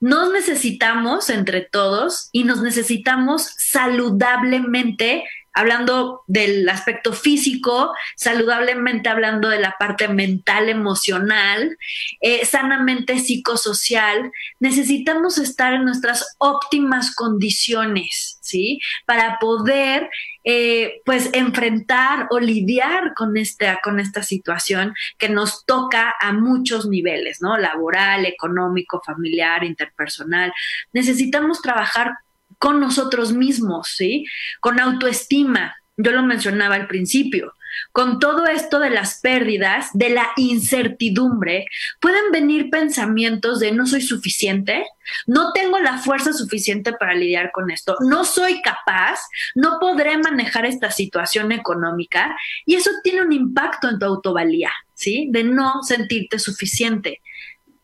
[0.00, 9.58] Nos necesitamos entre todos y nos necesitamos saludablemente hablando del aspecto físico, saludablemente hablando de
[9.60, 11.76] la parte mental, emocional,
[12.20, 14.30] eh, sanamente psicosocial,
[14.60, 18.80] necesitamos estar en nuestras óptimas condiciones, ¿sí?
[19.06, 20.08] Para poder,
[20.44, 26.86] eh, pues, enfrentar o lidiar con esta, con esta situación que nos toca a muchos
[26.86, 27.56] niveles, ¿no?
[27.56, 30.52] Laboral, económico, familiar, interpersonal.
[30.92, 32.14] Necesitamos trabajar
[32.58, 34.24] con nosotros mismos, ¿sí?
[34.60, 35.76] Con autoestima.
[35.96, 37.54] Yo lo mencionaba al principio.
[37.92, 41.66] Con todo esto de las pérdidas, de la incertidumbre,
[42.00, 44.84] pueden venir pensamientos de no soy suficiente,
[45.26, 49.20] no tengo la fuerza suficiente para lidiar con esto, no soy capaz,
[49.54, 55.28] no podré manejar esta situación económica y eso tiene un impacto en tu autovalía, ¿sí?
[55.30, 57.20] De no sentirte suficiente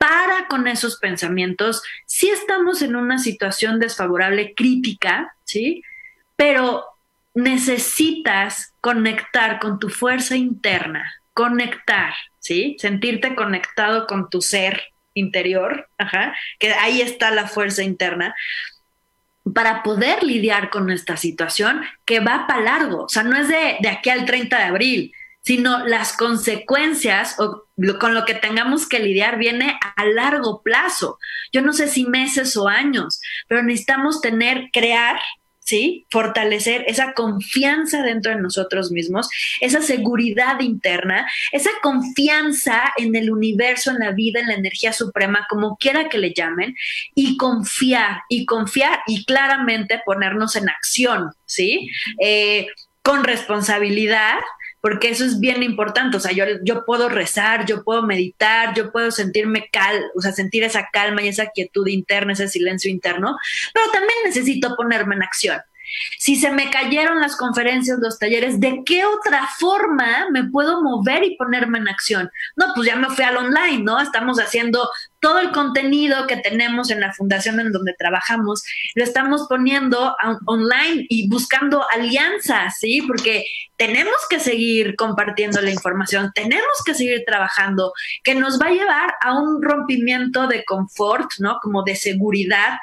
[0.05, 1.83] para con esos pensamientos.
[2.05, 5.83] Sí estamos en una situación desfavorable, crítica, ¿sí?
[6.37, 6.85] Pero
[7.33, 12.77] necesitas conectar con tu fuerza interna, conectar, ¿sí?
[12.79, 14.83] Sentirte conectado con tu ser,
[15.15, 18.35] interior, ajá, que ahí está la fuerza interna,
[19.55, 23.05] para poder lidiar con esta situación que va para largo.
[23.05, 25.13] O sea, no es de, de aquí al 30 de abril,
[25.45, 27.65] sino las consecuencias o
[28.01, 31.19] con lo que tengamos que lidiar viene a largo plazo.
[31.53, 35.19] Yo no sé si meses o años, pero necesitamos tener, crear
[35.65, 36.07] ¿sí?
[36.11, 39.29] Fortalecer esa confianza dentro de nosotros mismos,
[39.61, 45.47] esa seguridad interna, esa confianza en el universo, en la vida, en la energía suprema,
[45.49, 46.77] como quiera que le llamen,
[47.15, 51.89] y confiar, y confiar, y claramente ponernos en acción, ¿sí?
[52.21, 52.67] Eh,
[53.03, 54.41] con responsabilidad,
[54.85, 56.19] porque eso es bien importante.
[56.19, 60.31] O sea, yo, yo puedo rezar, yo puedo meditar, yo puedo sentirme cal, o sea,
[60.33, 63.35] sentir esa calma y esa quietud interna, ese silencio interno,
[63.73, 65.59] pero también necesito ponerme en acción.
[66.19, 71.25] Si se me cayeron las conferencias, los talleres, ¿de qué otra forma me puedo mover
[71.25, 72.31] y ponerme en acción?
[72.57, 74.01] No, pues ya me fui al online, ¿no?
[74.01, 74.89] Estamos haciendo
[75.21, 78.63] todo el contenido que tenemos en la fundación en donde trabajamos,
[78.95, 80.15] lo estamos poniendo
[80.47, 83.03] online y buscando alianzas, ¿sí?
[83.07, 83.45] Porque
[83.77, 87.93] tenemos que seguir compartiendo la información, tenemos que seguir trabajando,
[88.23, 91.59] que nos va a llevar a un rompimiento de confort, ¿no?
[91.63, 92.77] Como de seguridad,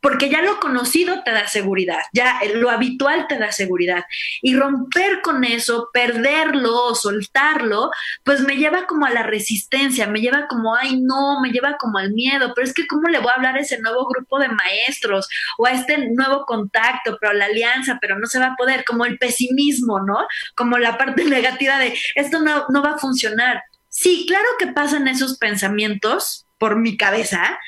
[0.00, 4.04] porque ya lo conocido te da seguridad, ya lo habitual te da seguridad.
[4.40, 7.90] Y romper con eso, perderlo soltarlo,
[8.24, 11.98] pues me lleva como a la resistencia, me lleva como, ay no, me lleva como
[11.98, 14.48] al miedo, pero es que ¿cómo le voy a hablar a ese nuevo grupo de
[14.48, 15.28] maestros
[15.58, 19.04] o a este nuevo contacto, pero la alianza, pero no se va a poder, como
[19.04, 20.18] el pesimismo, ¿no?
[20.54, 23.62] Como la parte negativa de, esto no, no va a funcionar.
[23.88, 27.58] Sí, claro que pasan esos pensamientos por mi cabeza,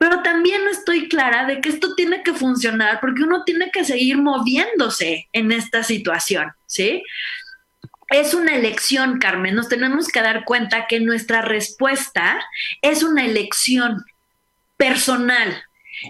[0.00, 4.16] pero también estoy clara de que esto tiene que funcionar porque uno tiene que seguir
[4.16, 7.02] moviéndose en esta situación, ¿sí?
[8.08, 9.54] Es una elección, Carmen.
[9.54, 12.40] Nos tenemos que dar cuenta que nuestra respuesta
[12.80, 14.02] es una elección
[14.78, 15.62] personal.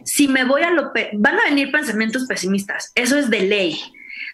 [0.04, 0.92] Si me voy a lo...
[1.14, 3.80] van a venir pensamientos pesimistas, eso es de ley.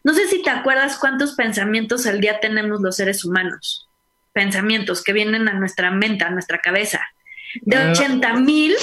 [0.05, 3.89] No sé si te acuerdas cuántos pensamientos al día tenemos los seres humanos.
[4.35, 7.01] Pensamientos que vienen a nuestra mente, a nuestra cabeza
[7.63, 8.75] de 80 mil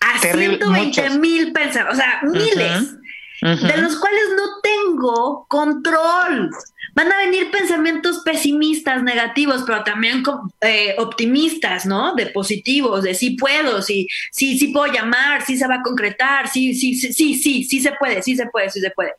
[0.00, 2.94] a 120 mil pensamientos, o sea, miles,
[3.40, 6.50] de los cuales no tengo control.
[6.94, 10.24] Van a venir pensamientos pesimistas, negativos, pero también
[10.62, 12.14] eh, optimistas, ¿no?
[12.14, 16.48] De positivos, de sí puedo, sí, sí, sí puedo llamar, sí se va a concretar,
[16.48, 19.12] sí, sí, sí, sí, sí, sí se puede, sí se puede, sí se puede.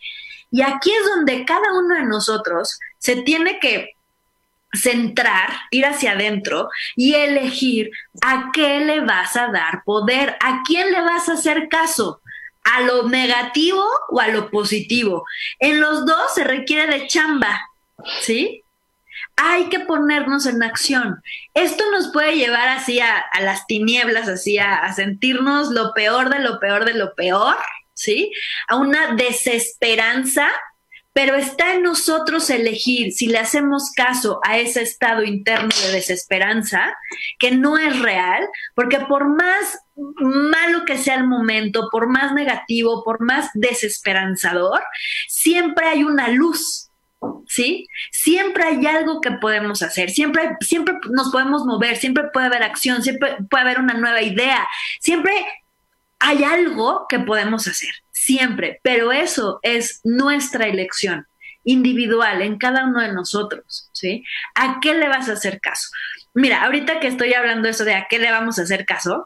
[0.51, 3.98] Y aquí es donde cada uno de nosotros se tiene que
[4.73, 7.91] centrar, ir hacia adentro y elegir
[8.21, 12.21] a qué le vas a dar poder, a quién le vas a hacer caso,
[12.63, 15.25] a lo negativo o a lo positivo.
[15.59, 17.59] En los dos se requiere de chamba,
[18.21, 18.63] ¿sí?
[19.35, 21.21] Hay que ponernos en acción.
[21.53, 26.39] Esto nos puede llevar así a, las tinieblas, así a, a sentirnos lo peor de
[26.39, 27.55] lo peor de lo peor,
[27.93, 28.31] ¿sí?
[28.67, 30.51] A una desesperanza
[31.19, 36.95] pero está en nosotros elegir si le hacemos caso a ese estado interno de desesperanza,
[37.37, 43.03] que no es real, porque por más malo que sea el momento, por más negativo,
[43.03, 44.81] por más desesperanzador,
[45.27, 46.89] siempre hay una luz.
[47.47, 47.85] ¿Sí?
[48.11, 53.03] Siempre hay algo que podemos hacer, siempre, siempre nos podemos mover, siempre puede haber acción,
[53.03, 54.65] siempre puede haber una nueva idea,
[55.01, 55.33] siempre
[56.19, 61.25] hay algo que podemos hacer siempre, pero eso es nuestra elección
[61.63, 64.23] individual en cada uno de nosotros, ¿sí?
[64.55, 65.89] ¿A qué le vas a hacer caso?
[66.33, 69.25] Mira, ahorita que estoy hablando eso de a qué le vamos a hacer caso,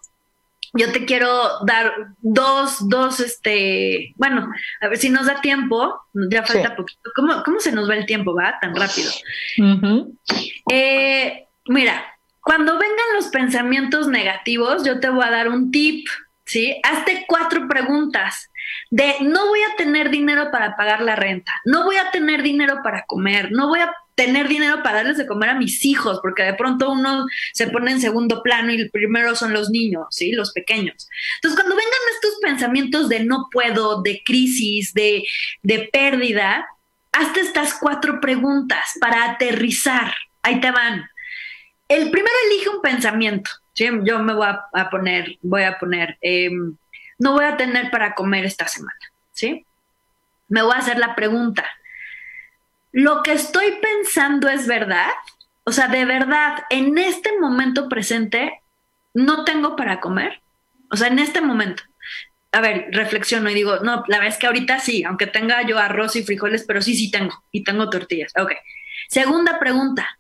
[0.74, 6.44] yo te quiero dar dos, dos, este, bueno, a ver si nos da tiempo, ya
[6.44, 7.12] falta poquito.
[7.16, 8.58] ¿Cómo, ¿Cómo, se nos va el tiempo, va?
[8.60, 9.12] Tan rápido.
[10.72, 12.04] Eh, mira,
[12.42, 16.08] cuando vengan los pensamientos negativos, yo te voy a dar un tip,
[16.46, 16.80] ¿sí?
[16.84, 18.50] Hazte cuatro preguntas
[18.90, 22.80] de no voy a tener dinero para pagar la renta, no voy a tener dinero
[22.84, 26.44] para comer, no voy a tener dinero para darles de comer a mis hijos, porque
[26.44, 30.32] de pronto uno se pone en segundo plano y el primero son los niños, ¿sí?
[30.32, 31.10] Los pequeños.
[31.36, 35.24] Entonces, cuando vengan estos pensamientos de no puedo, de crisis, de,
[35.64, 36.68] de pérdida,
[37.12, 40.14] hazte estas cuatro preguntas para aterrizar.
[40.44, 41.10] Ahí te van.
[41.88, 43.50] El primero elige un pensamiento.
[43.74, 43.90] ¿Sí?
[44.04, 46.76] Yo me voy a, poner, voy a poner, em,
[47.20, 49.00] no voy a tener para comer esta semana,
[49.32, 49.66] ¿sí?
[50.48, 51.66] Me voy a hacer la pregunta,
[52.92, 55.10] ¿lo que estoy pensando es verdad?
[55.64, 58.62] O sea, de verdad, en este momento presente,
[59.14, 60.42] no tengo para comer.
[60.92, 61.84] O sea, en este momento.
[62.52, 65.80] A ver, reflexiono y digo, no, la verdad es que ahorita sí, aunque tenga yo
[65.80, 67.44] arroz y frijoles, pero sí, sí tengo.
[67.52, 68.32] Y tengo tortillas.
[68.38, 68.52] Ok.
[69.08, 70.20] Segunda pregunta.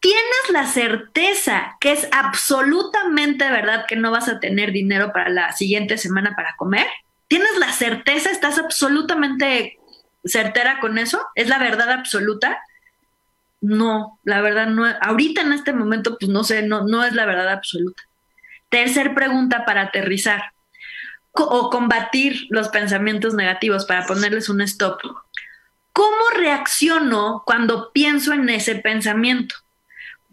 [0.00, 5.52] Tienes la certeza que es absolutamente verdad que no vas a tener dinero para la
[5.52, 6.86] siguiente semana para comer?
[7.28, 8.30] ¿Tienes la certeza?
[8.30, 9.78] ¿Estás absolutamente
[10.24, 11.20] certera con eso?
[11.34, 12.58] ¿Es la verdad absoluta?
[13.60, 14.84] No, la verdad no.
[15.00, 18.02] Ahorita en este momento, pues no sé, no, no es la verdad absoluta.
[18.68, 20.52] Tercer pregunta para aterrizar
[21.32, 25.00] o combatir los pensamientos negativos, para ponerles un stop.
[25.92, 29.54] ¿Cómo reacciono cuando pienso en ese pensamiento?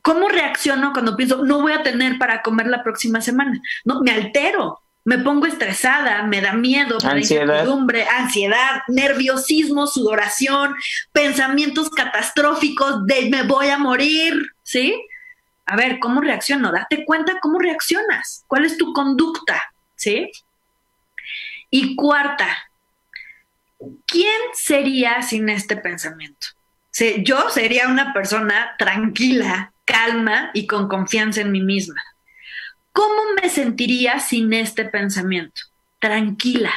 [0.05, 3.59] ¿Cómo reacciono cuando pienso, no voy a tener para comer la próxima semana?
[3.85, 10.75] No, me altero, me pongo estresada, me da miedo, me incertidumbre, ansiedad, nerviosismo, sudoración,
[11.11, 14.95] pensamientos catastróficos de me voy a morir, ¿sí?
[15.65, 16.71] A ver, ¿cómo reacciono?
[16.71, 19.59] Date cuenta cómo reaccionas, cuál es tu conducta,
[19.95, 20.29] ¿sí?
[21.71, 22.47] Y cuarta,
[24.05, 26.45] ¿quién sería sin este pensamiento?
[27.23, 32.01] Yo sería una persona tranquila, calma y con confianza en mí misma.
[32.91, 35.61] ¿Cómo me sentiría sin este pensamiento?
[35.99, 36.73] Tranquila.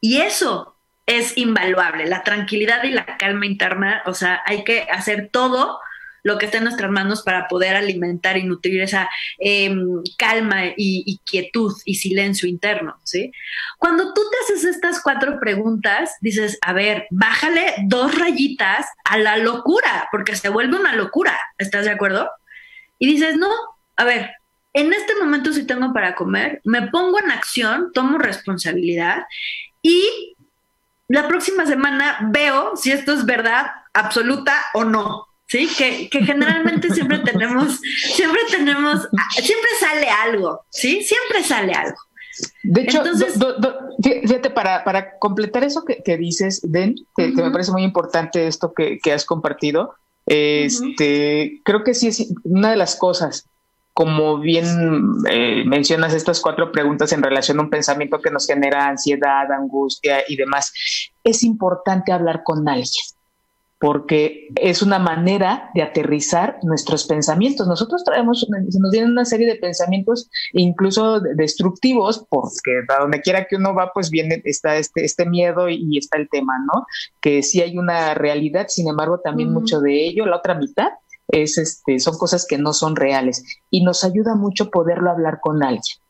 [0.00, 0.76] Y eso
[1.06, 5.78] es invaluable, la tranquilidad y la calma interna, o sea, hay que hacer todo
[6.26, 9.08] lo que está en nuestras manos para poder alimentar y nutrir esa
[9.38, 13.30] em, calma y, quietud y silencio interno, ¿sí?
[13.78, 19.36] Cuando tú te haces estas cuatro preguntas, dices, a ver, bájale dos rayitas a la
[19.36, 22.28] locura, porque se vuelve una locura, ¿estás de acuerdo?
[22.98, 23.50] Y dices, no,
[23.94, 24.32] a ver,
[24.72, 29.26] en este momento si tengo para comer, me pongo en acción, tomo responsabilidad
[29.80, 30.34] y
[31.06, 35.25] la próxima semana veo si esto es verdad absoluta o no.
[35.46, 35.68] ¿Sí?
[35.76, 37.80] Que, generalmente siempre tenemos,
[38.14, 41.02] siempre tenemos, siempre sale algo, ¿sí?
[41.02, 41.96] Siempre sale algo.
[42.62, 43.02] De hecho,
[44.02, 49.12] fíjate, para, para, completar eso que, dices, Den, que, me parece muy importante esto que,
[49.12, 49.94] has compartido,
[50.26, 53.48] este, creo que sí es una de las cosas,
[53.94, 54.66] como bien
[55.30, 60.22] eh, mencionas estas cuatro preguntas en relación a un pensamiento que nos genera ansiedad, angustia
[60.28, 60.74] y demás,
[61.24, 63.15] es importante hablar con alguien
[63.78, 67.66] porque es una manera de aterrizar nuestros pensamientos.
[67.66, 73.56] Nosotros traemos, nos vienen una serie de pensamientos incluso destructivos, porque a donde quiera que
[73.56, 76.86] uno va, pues viene, está este, este miedo y, está el tema, ¿no?
[77.20, 80.88] Que sí hay una realidad, sin embargo, también mucho de ello, la otra mitad,
[81.28, 85.62] es este, son cosas que no son reales y nos ayuda mucho poderlo hablar con
[85.62, 86.05] alguien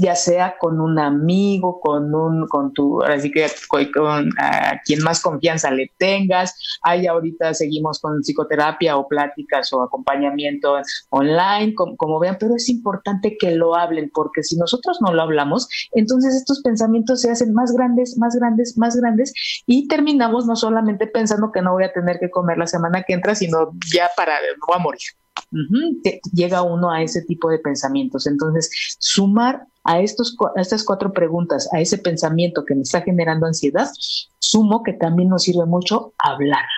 [0.00, 3.46] ya sea con un amigo, con un, con tu, así que
[3.92, 6.56] con, a quien más confianza le tengas.
[6.82, 10.76] Ahí ahorita seguimos con psicoterapia o pláticas o acompañamiento
[11.10, 15.68] online, como, vean, pero es importante que lo hablen, porque si nosotros no lo hablamos,
[15.92, 19.32] entonces estos pensamientos se hacen más grandes, más grandes, más grandes
[19.66, 23.14] y terminamos no solamente pensando que no voy a tener que comer la semana que
[23.14, 25.00] entra, sino ya para, voy a morir
[26.32, 28.26] llega uno a ese tipo de pensamientos.
[28.26, 33.88] Entonces, sumar a, estos, estas cuatro preguntas, a ese pensamiento que me está generando ansiedad,
[34.38, 36.68] sumo que también nos sirve mucho hablarlo,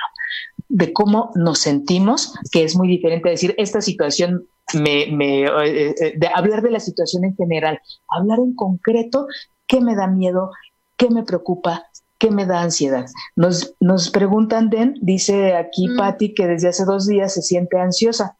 [0.69, 6.15] de cómo nos sentimos, que es muy diferente decir, esta situación me, me eh, eh,
[6.17, 9.27] de hablar de la situación en general, hablar en concreto
[9.67, 10.51] qué me da miedo,
[10.97, 11.85] qué me preocupa,
[12.19, 13.07] qué me da ansiedad.
[13.37, 15.97] Nos, nos preguntan, Den, dice aquí mm.
[15.97, 18.37] Patti que desde hace dos días se siente ansiosa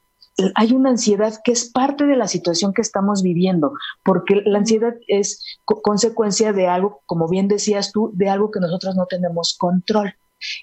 [0.55, 3.73] hay una ansiedad que es parte de la situación que estamos viviendo,
[4.03, 8.95] porque la ansiedad es consecuencia de algo, como bien decías tú, de algo que nosotros
[8.95, 10.15] no tenemos control.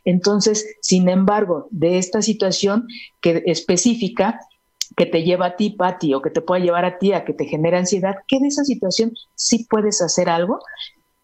[0.04, 2.86] Entonces, sin embargo, de esta situación
[3.20, 4.40] que específica
[4.96, 7.32] que te lleva a ti, Pati, o que te pueda llevar a ti a que
[7.32, 10.58] te genere ansiedad, ¿qué de esa situación sí puedes hacer algo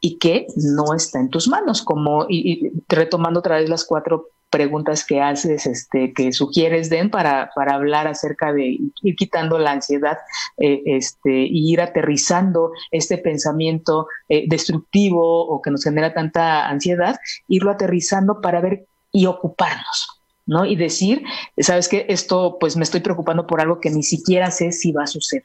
[0.07, 5.05] y que no está en tus manos, como y retomando otra vez las cuatro preguntas
[5.05, 10.19] que haces, este, que sugieres, Den, para, para hablar acerca de ir quitando la ansiedad
[10.59, 17.19] eh, este, y ir aterrizando este pensamiento eh, destructivo o que nos genera tanta ansiedad,
[17.49, 20.23] irlo aterrizando para ver y ocuparnos.
[20.47, 20.65] ¿no?
[20.65, 21.25] Y decir,
[21.59, 25.03] sabes que esto, pues me estoy preocupando por algo que ni siquiera sé si va
[25.03, 25.43] a suceder.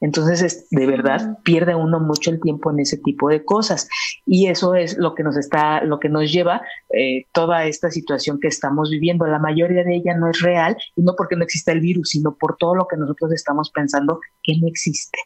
[0.00, 3.88] Entonces, de verdad, pierde uno mucho el tiempo en ese tipo de cosas.
[4.26, 8.38] Y eso es lo que nos está, lo que nos lleva eh, toda esta situación
[8.40, 9.26] que estamos viviendo.
[9.26, 12.36] La mayoría de ella no es real, y no porque no exista el virus, sino
[12.36, 15.18] por todo lo que nosotros estamos pensando que no existe.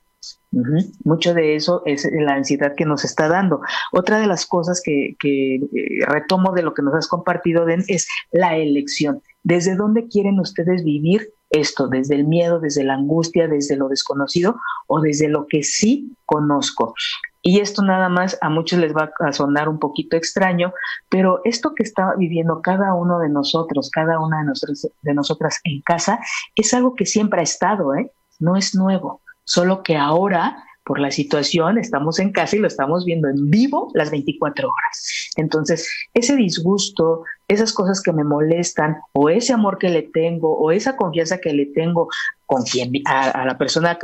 [1.05, 3.61] Mucho de eso es la ansiedad que nos está dando.
[3.93, 5.61] Otra de las cosas que, que eh,
[6.07, 9.23] retomo de lo que nos has compartido, Den, es la elección.
[9.43, 14.57] ¿Desde dónde quieren ustedes vivir esto, desde el miedo, desde la angustia, desde lo desconocido
[14.87, 16.95] o desde lo que sí conozco.
[17.43, 20.73] Y esto nada más a muchos les va a sonar un poquito extraño,
[21.09, 25.59] pero esto que está viviendo cada uno de nosotros, cada una de, nosotros, de nosotras
[25.65, 26.21] en casa,
[26.55, 28.13] es algo que siempre ha estado, ¿eh?
[28.39, 33.05] no es nuevo, solo que ahora por la situación, estamos en casa y lo estamos
[33.05, 35.31] viendo en vivo las 24 horas.
[35.37, 40.73] Entonces, ese disgusto, esas cosas que me molestan, o ese amor que le tengo, o
[40.73, 42.09] esa confianza que le tengo
[42.45, 44.01] con quien, a, la persona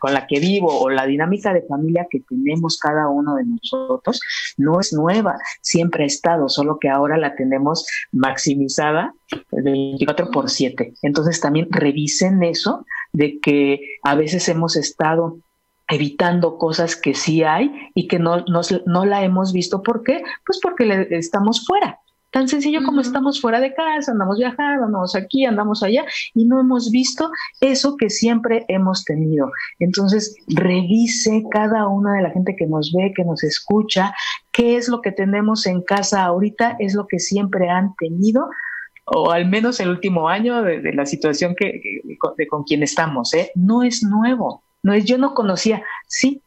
[0.00, 4.20] con la que vivo, o la dinámica de familia que tenemos cada uno de nosotros,
[4.56, 9.14] no es nueva, siempre ha estado, solo que ahora la tenemos maximizada
[9.52, 10.94] de 24 por 7.
[11.02, 15.38] Entonces, también revisen eso de que a veces hemos estado
[15.94, 18.44] evitando cosas que sí hay y que no,
[18.86, 19.82] no la hemos visto.
[19.82, 20.22] ¿Por qué?
[20.46, 21.98] Pues porque le, estamos fuera.
[22.34, 26.58] Tan sencillo como estamos fuera de casa, andamos viajando, andamos aquí, andamos allá y no
[26.58, 27.30] hemos visto
[27.60, 29.52] eso que siempre hemos tenido.
[29.78, 34.12] Entonces, revise cada una de la gente que nos ve, que nos escucha,
[34.50, 38.48] qué es lo que tenemos en casa ahorita, es lo que siempre han tenido
[39.06, 42.00] o al menos el último año de, la situación que,
[42.36, 43.32] de, con quien estamos.
[43.34, 43.52] ¿eh?
[43.54, 46.42] No es nuevo, no es, yo no conocía, sí,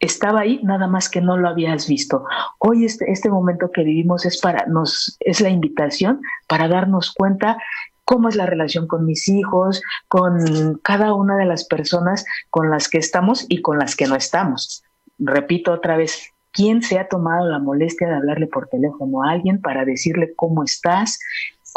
[0.00, 2.24] estaba ahí, nada más que no lo habías visto.
[2.58, 7.58] Hoy este, este momento que vivimos es para nos, es la invitación para darnos cuenta
[8.04, 12.88] cómo es la relación con mis hijos, con cada una de las personas con las
[12.88, 14.82] que estamos y con las que no estamos.
[15.18, 19.60] Repito otra vez, ¿quién se ha tomado la molestia de hablarle por teléfono a alguien
[19.60, 21.18] para decirle cómo estás,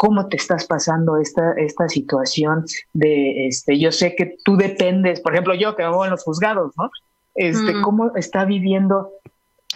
[0.00, 5.34] cómo te estás pasando esta, esta situación de, este, yo sé que tú dependes, por
[5.34, 6.90] ejemplo, yo que hago en los juzgados, ¿no?
[7.34, 7.82] Este, mm.
[7.82, 9.10] cómo está viviendo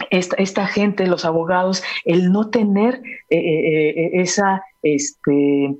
[0.09, 5.77] esta, esta gente, los abogados, el no tener eh, eh, eh, esa, este,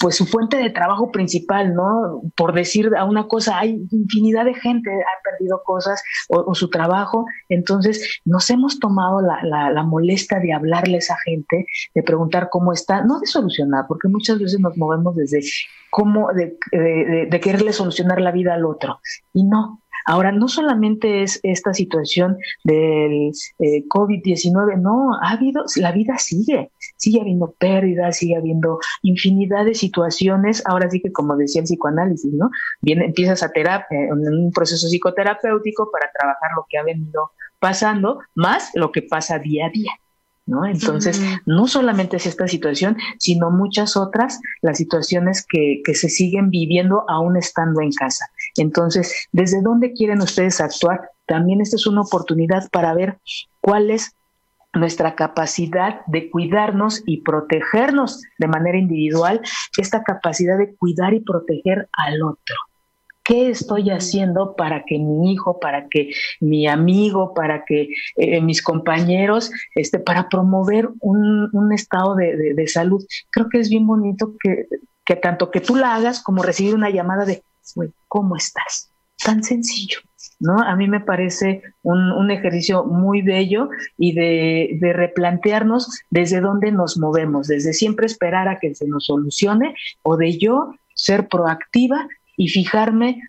[0.00, 2.22] pues su fuente de trabajo principal, ¿no?
[2.36, 7.24] Por decir a una cosa, hay infinidad de gente ha perdido cosas o, su trabajo,
[7.48, 12.72] entonces nos hemos tomado la, la, molestia de hablarle a esa gente, de preguntar cómo
[12.72, 15.40] está, no de solucionar, porque muchas veces nos movemos desde
[15.90, 16.56] cómo, de,
[17.28, 19.00] de quererle solucionar la vida al otro,
[19.32, 25.90] y no, Ahora, no solamente es esta situación del eh, COVID-19, no, ha habido, la
[25.90, 30.62] vida sigue, sigue habiendo pérdidas, sigue habiendo infinidad de situaciones.
[30.66, 32.50] Ahora sí que, como decía el psicoanálisis, ¿no?
[32.80, 38.20] Viene, empiezas a terapia, en un proceso psicoterapéutico para trabajar lo que ha venido pasando,
[38.34, 39.92] más lo que pasa día a día.
[40.46, 40.64] ¿no?
[40.64, 46.50] Entonces, no solamente es esta situación, sino muchas otras, las situaciones que, que se siguen
[46.50, 48.26] viviendo aún estando en casa.
[48.58, 51.10] Entonces, ¿desde dónde quieren ustedes actuar?
[51.26, 53.18] También esta es una oportunidad para ver
[53.60, 54.16] cuál es
[54.76, 59.40] nuestra capacidad de cuidarnos y protegernos de manera individual,
[59.76, 62.56] esta capacidad de cuidar y proteger al otro.
[63.24, 68.62] ¿Qué estoy haciendo para que mi hijo, para que mi amigo, para que eh, mis
[68.62, 73.04] compañeros, este, para promover un, estado de, salud?
[73.30, 74.66] Creo que es bien bonito que,
[75.04, 77.42] que tanto que tú la hagas como recibir una llamada de,
[78.08, 78.90] ¿cómo estás?
[79.22, 79.98] Tan sencillo.
[80.38, 80.60] ¿No?
[80.60, 86.98] A mí me parece un, ejercicio muy bello y de, de, replantearnos desde dónde nos
[86.98, 92.06] movemos, desde siempre esperar a que se nos solucione o de yo ser proactiva
[92.36, 93.22] y fijarme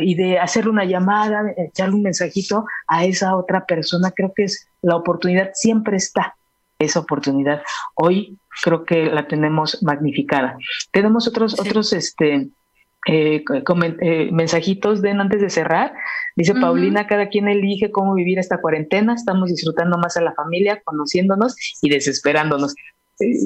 [0.00, 4.66] y de hacerle una llamada, echarle un mensajito a esa otra persona, creo que es
[4.82, 6.36] la oportunidad, siempre está
[6.78, 7.62] esa oportunidad.
[7.94, 10.56] Hoy creo que la tenemos magnificada.
[10.90, 12.48] Tenemos otros, otros este,
[13.06, 13.44] eh,
[14.00, 15.94] eh, mensajitos de antes de cerrar.
[16.34, 20.82] Dice Paulina, cada quien elige cómo vivir esta cuarentena, estamos disfrutando más a la familia,
[20.84, 22.74] conociéndonos y desesperándonos.
[23.20, 23.38] Eh,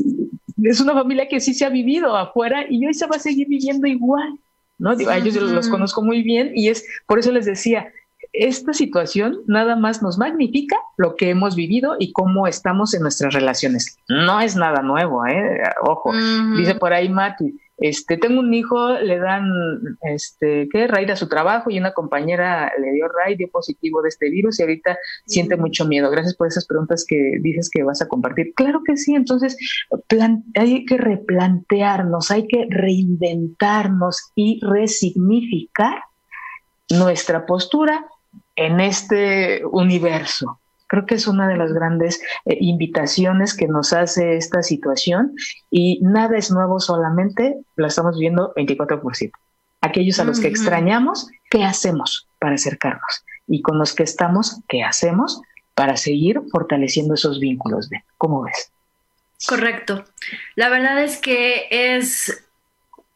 [0.62, 3.48] es una familia que sí se ha vivido afuera y hoy se va a seguir
[3.48, 4.38] viviendo igual.
[4.78, 4.92] ¿no?
[4.92, 7.92] a ellos los conozco muy bien y es por eso les decía,
[8.32, 13.34] esta situación nada más nos magnifica lo que hemos vivido y cómo estamos en nuestras
[13.34, 13.98] relaciones.
[14.08, 15.60] No es nada nuevo, ¿eh?
[15.82, 16.12] Ojo,
[16.56, 19.50] dice por ahí Mati, este, tengo un hijo, le dan,
[20.02, 20.86] este, ¿qué?
[20.86, 24.60] Raid a su trabajo y una compañera le dio raid, dio positivo de este virus
[24.60, 26.10] y ahorita siente mucho miedo.
[26.10, 28.52] Gracias por esas preguntas que dices que vas a compartir.
[28.54, 29.56] Claro que sí, entonces
[30.54, 36.02] hay que replantearnos, hay que reinventarnos y resignificar
[36.90, 38.04] nuestra postura
[38.56, 40.59] en este universo.
[40.90, 45.36] Creo que es una de las grandes eh, invitaciones que nos hace esta situación
[45.70, 49.32] y nada es nuevo solamente, lo estamos viendo 24 por 7.
[49.82, 53.24] Aquellos a los que extrañamos, ¿qué hacemos para acercarnos?
[53.46, 55.40] Y con los que estamos, ¿qué hacemos
[55.76, 57.88] para seguir fortaleciendo esos vínculos?
[58.18, 58.72] ¿Cómo ves?
[59.46, 60.04] Correcto.
[60.56, 62.49] La verdad es que es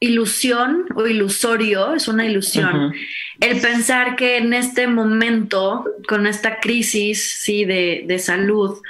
[0.00, 2.92] ilusión o ilusorio, es una ilusión.
[3.40, 7.64] El pensar que en este momento, con esta crisis ¿sí?
[7.64, 8.80] de, de salud,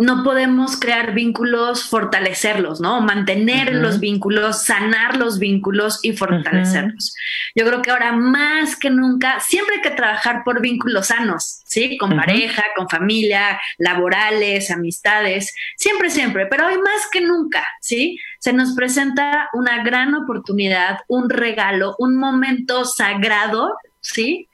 [0.00, 3.02] no podemos crear vínculos, fortalecerlos, ¿no?
[3.02, 7.14] Mantener los vínculos, sanar los vínculos y fortalecerlos.
[7.54, 11.98] Yo creo que ahora más que nunca, siempre hay que trabajar por vínculos sanos, ¿sí?
[11.98, 18.18] Con pareja, con familia, laborales, amistades, siempre, siempre, pero hoy más que nunca, ¿sí?
[18.38, 24.48] Se nos presenta una gran oportunidad, un regalo, un momento sagrado, ¿sí?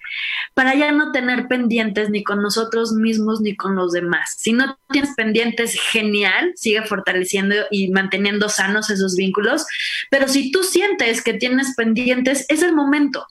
[0.55, 4.37] para ya no tener pendientes ni con nosotros mismos ni con los demás.
[4.39, 9.67] Si no tienes pendientes, genial, sigue fortaleciendo y manteniendo sanos esos vínculos,
[10.11, 13.27] pero si tú sientes que tienes pendientes, es el momento.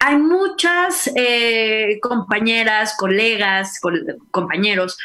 [0.00, 3.78] Hay muchas eh, compañeras, colegas,
[4.32, 4.96] compañeros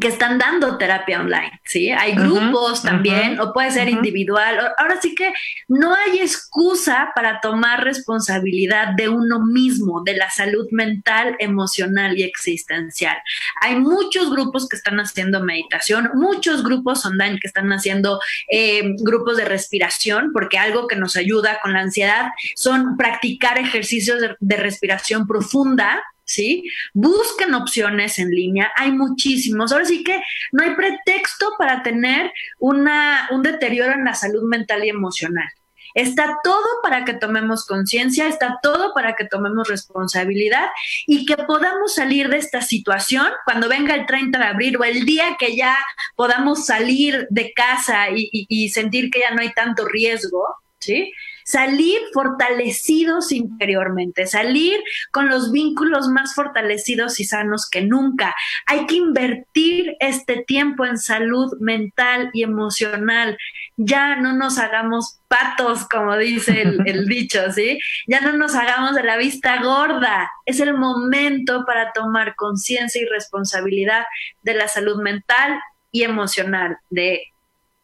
[0.00, 1.90] que están dando terapia online, ¿sí?
[1.90, 4.72] Hay grupos también, o puede ser individual.
[4.76, 5.32] Ahora sí que
[5.68, 12.24] no hay excusa para tomar responsabilidad de uno mismo, de la salud mental, emocional y
[12.24, 13.16] existencial.
[13.60, 18.18] Hay muchos grupos que están haciendo meditación, muchos grupos online que están haciendo
[18.50, 24.18] eh, grupos de respiración, porque algo que nos ayuda con la ansiedad son practicar ejercicios
[24.40, 26.64] de respiración profunda, ¿sí?
[26.92, 29.72] Busquen opciones en línea, hay muchísimos.
[29.72, 30.22] Ahora sí que
[30.52, 35.48] no hay pretexto para tener una, un deterioro en la salud mental y emocional.
[35.94, 40.66] Está todo para que tomemos conciencia, está todo para que tomemos responsabilidad
[41.06, 45.04] y que podamos salir de esta situación cuando venga el 30 de abril o el
[45.04, 45.78] día que ya
[46.16, 50.44] podamos salir de casa y, y sentir que ya no hay tanto riesgo,
[50.80, 51.12] ¿sí?
[51.44, 54.82] Salir fortalecidos interiormente, salir
[55.12, 58.34] con los vínculos más fortalecidos y sanos que nunca.
[58.66, 63.36] Hay que invertir este tiempo en salud mental y emocional.
[63.76, 67.78] Ya no nos hagamos patos, como dice el, el dicho, ¿sí?
[68.06, 70.30] Ya no nos hagamos de la vista gorda.
[70.46, 74.04] Es el momento para tomar conciencia y responsabilidad
[74.42, 75.60] de la salud mental
[75.92, 77.22] y emocional, de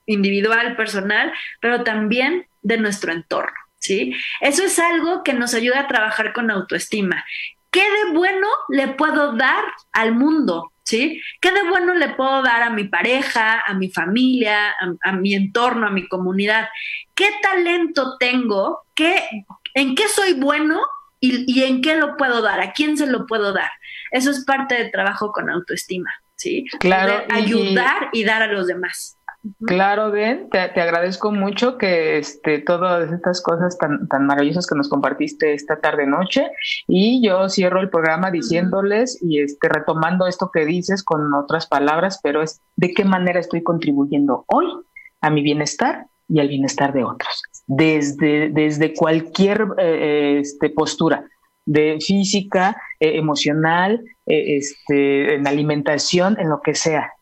[0.06, 4.14] individual, personal, pero también de nuestro entorno, ¿sí?
[4.40, 7.24] Eso es algo que nos ayuda a trabajar con autoestima.
[7.70, 10.72] ¿Qué de bueno le puedo dar al mundo?
[10.82, 11.22] ¿Sí?
[11.40, 15.86] ¿Qué de bueno le puedo dar a mi pareja, a mi familia, a, mi entorno,
[15.86, 16.68] a mi comunidad?
[17.14, 18.80] ¿Qué talento tengo?
[18.92, 19.22] ¿Qué,
[19.74, 20.80] ¿En qué soy bueno
[21.20, 22.60] y, y, en qué lo puedo dar?
[22.60, 23.70] ¿A quién se lo puedo dar?
[24.10, 26.64] Eso es parte del trabajo con autoestima, ¿sí?
[26.80, 27.24] Claro.
[27.30, 29.16] ayudar y dar a los demás.
[29.64, 34.90] Claro, Ben, te, agradezco mucho que este, todas estas cosas tan, tan maravillosas que nos
[34.90, 36.50] compartiste esta tarde noche.
[36.86, 42.20] Y yo cierro el programa diciéndoles y este, retomando esto que dices con otras palabras,
[42.22, 44.66] pero es de qué manera estoy contribuyendo hoy
[45.22, 51.24] a mi bienestar y al bienestar de otros, desde, desde cualquier eh, este, postura
[51.64, 57.12] de física, eh, emocional, eh, este, en alimentación, en lo que sea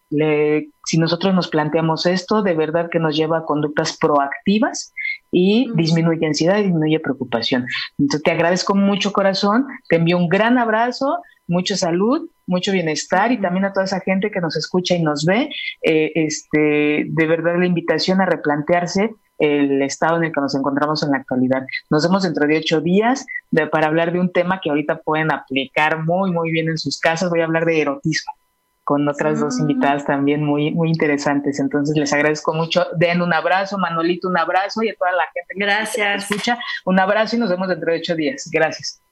[0.89, 4.95] si nosotros nos planteamos esto, de verdad que nos lleva a conductas proactivas
[5.31, 7.67] y disminuye ansiedad y disminuye preocupación.
[7.99, 13.39] Entonces te agradezco mucho corazón, te envío un gran abrazo, mucha salud, mucho bienestar y
[13.39, 15.51] también a toda esa gente que nos escucha y nos ve,
[15.83, 21.03] eh, este, de verdad la invitación a replantearse el estado en el que nos encontramos
[21.03, 21.67] en la actualidad.
[21.91, 23.27] Nos vemos dentro de ocho días
[23.71, 27.29] para hablar de un tema que ahorita pueden aplicar muy, muy bien en sus casas.
[27.29, 28.38] Voy a hablar de erotismo
[28.89, 31.61] con otras dos invitadas también muy, muy interesantes.
[31.61, 32.87] Entonces les agradezco mucho.
[32.97, 36.31] Den un abrazo, Manolito, un abrazo y a toda la gente que Gracias.
[36.31, 36.59] escucha.
[36.87, 38.49] Un abrazo y nos vemos dentro de ocho días.
[38.51, 39.03] Gracias.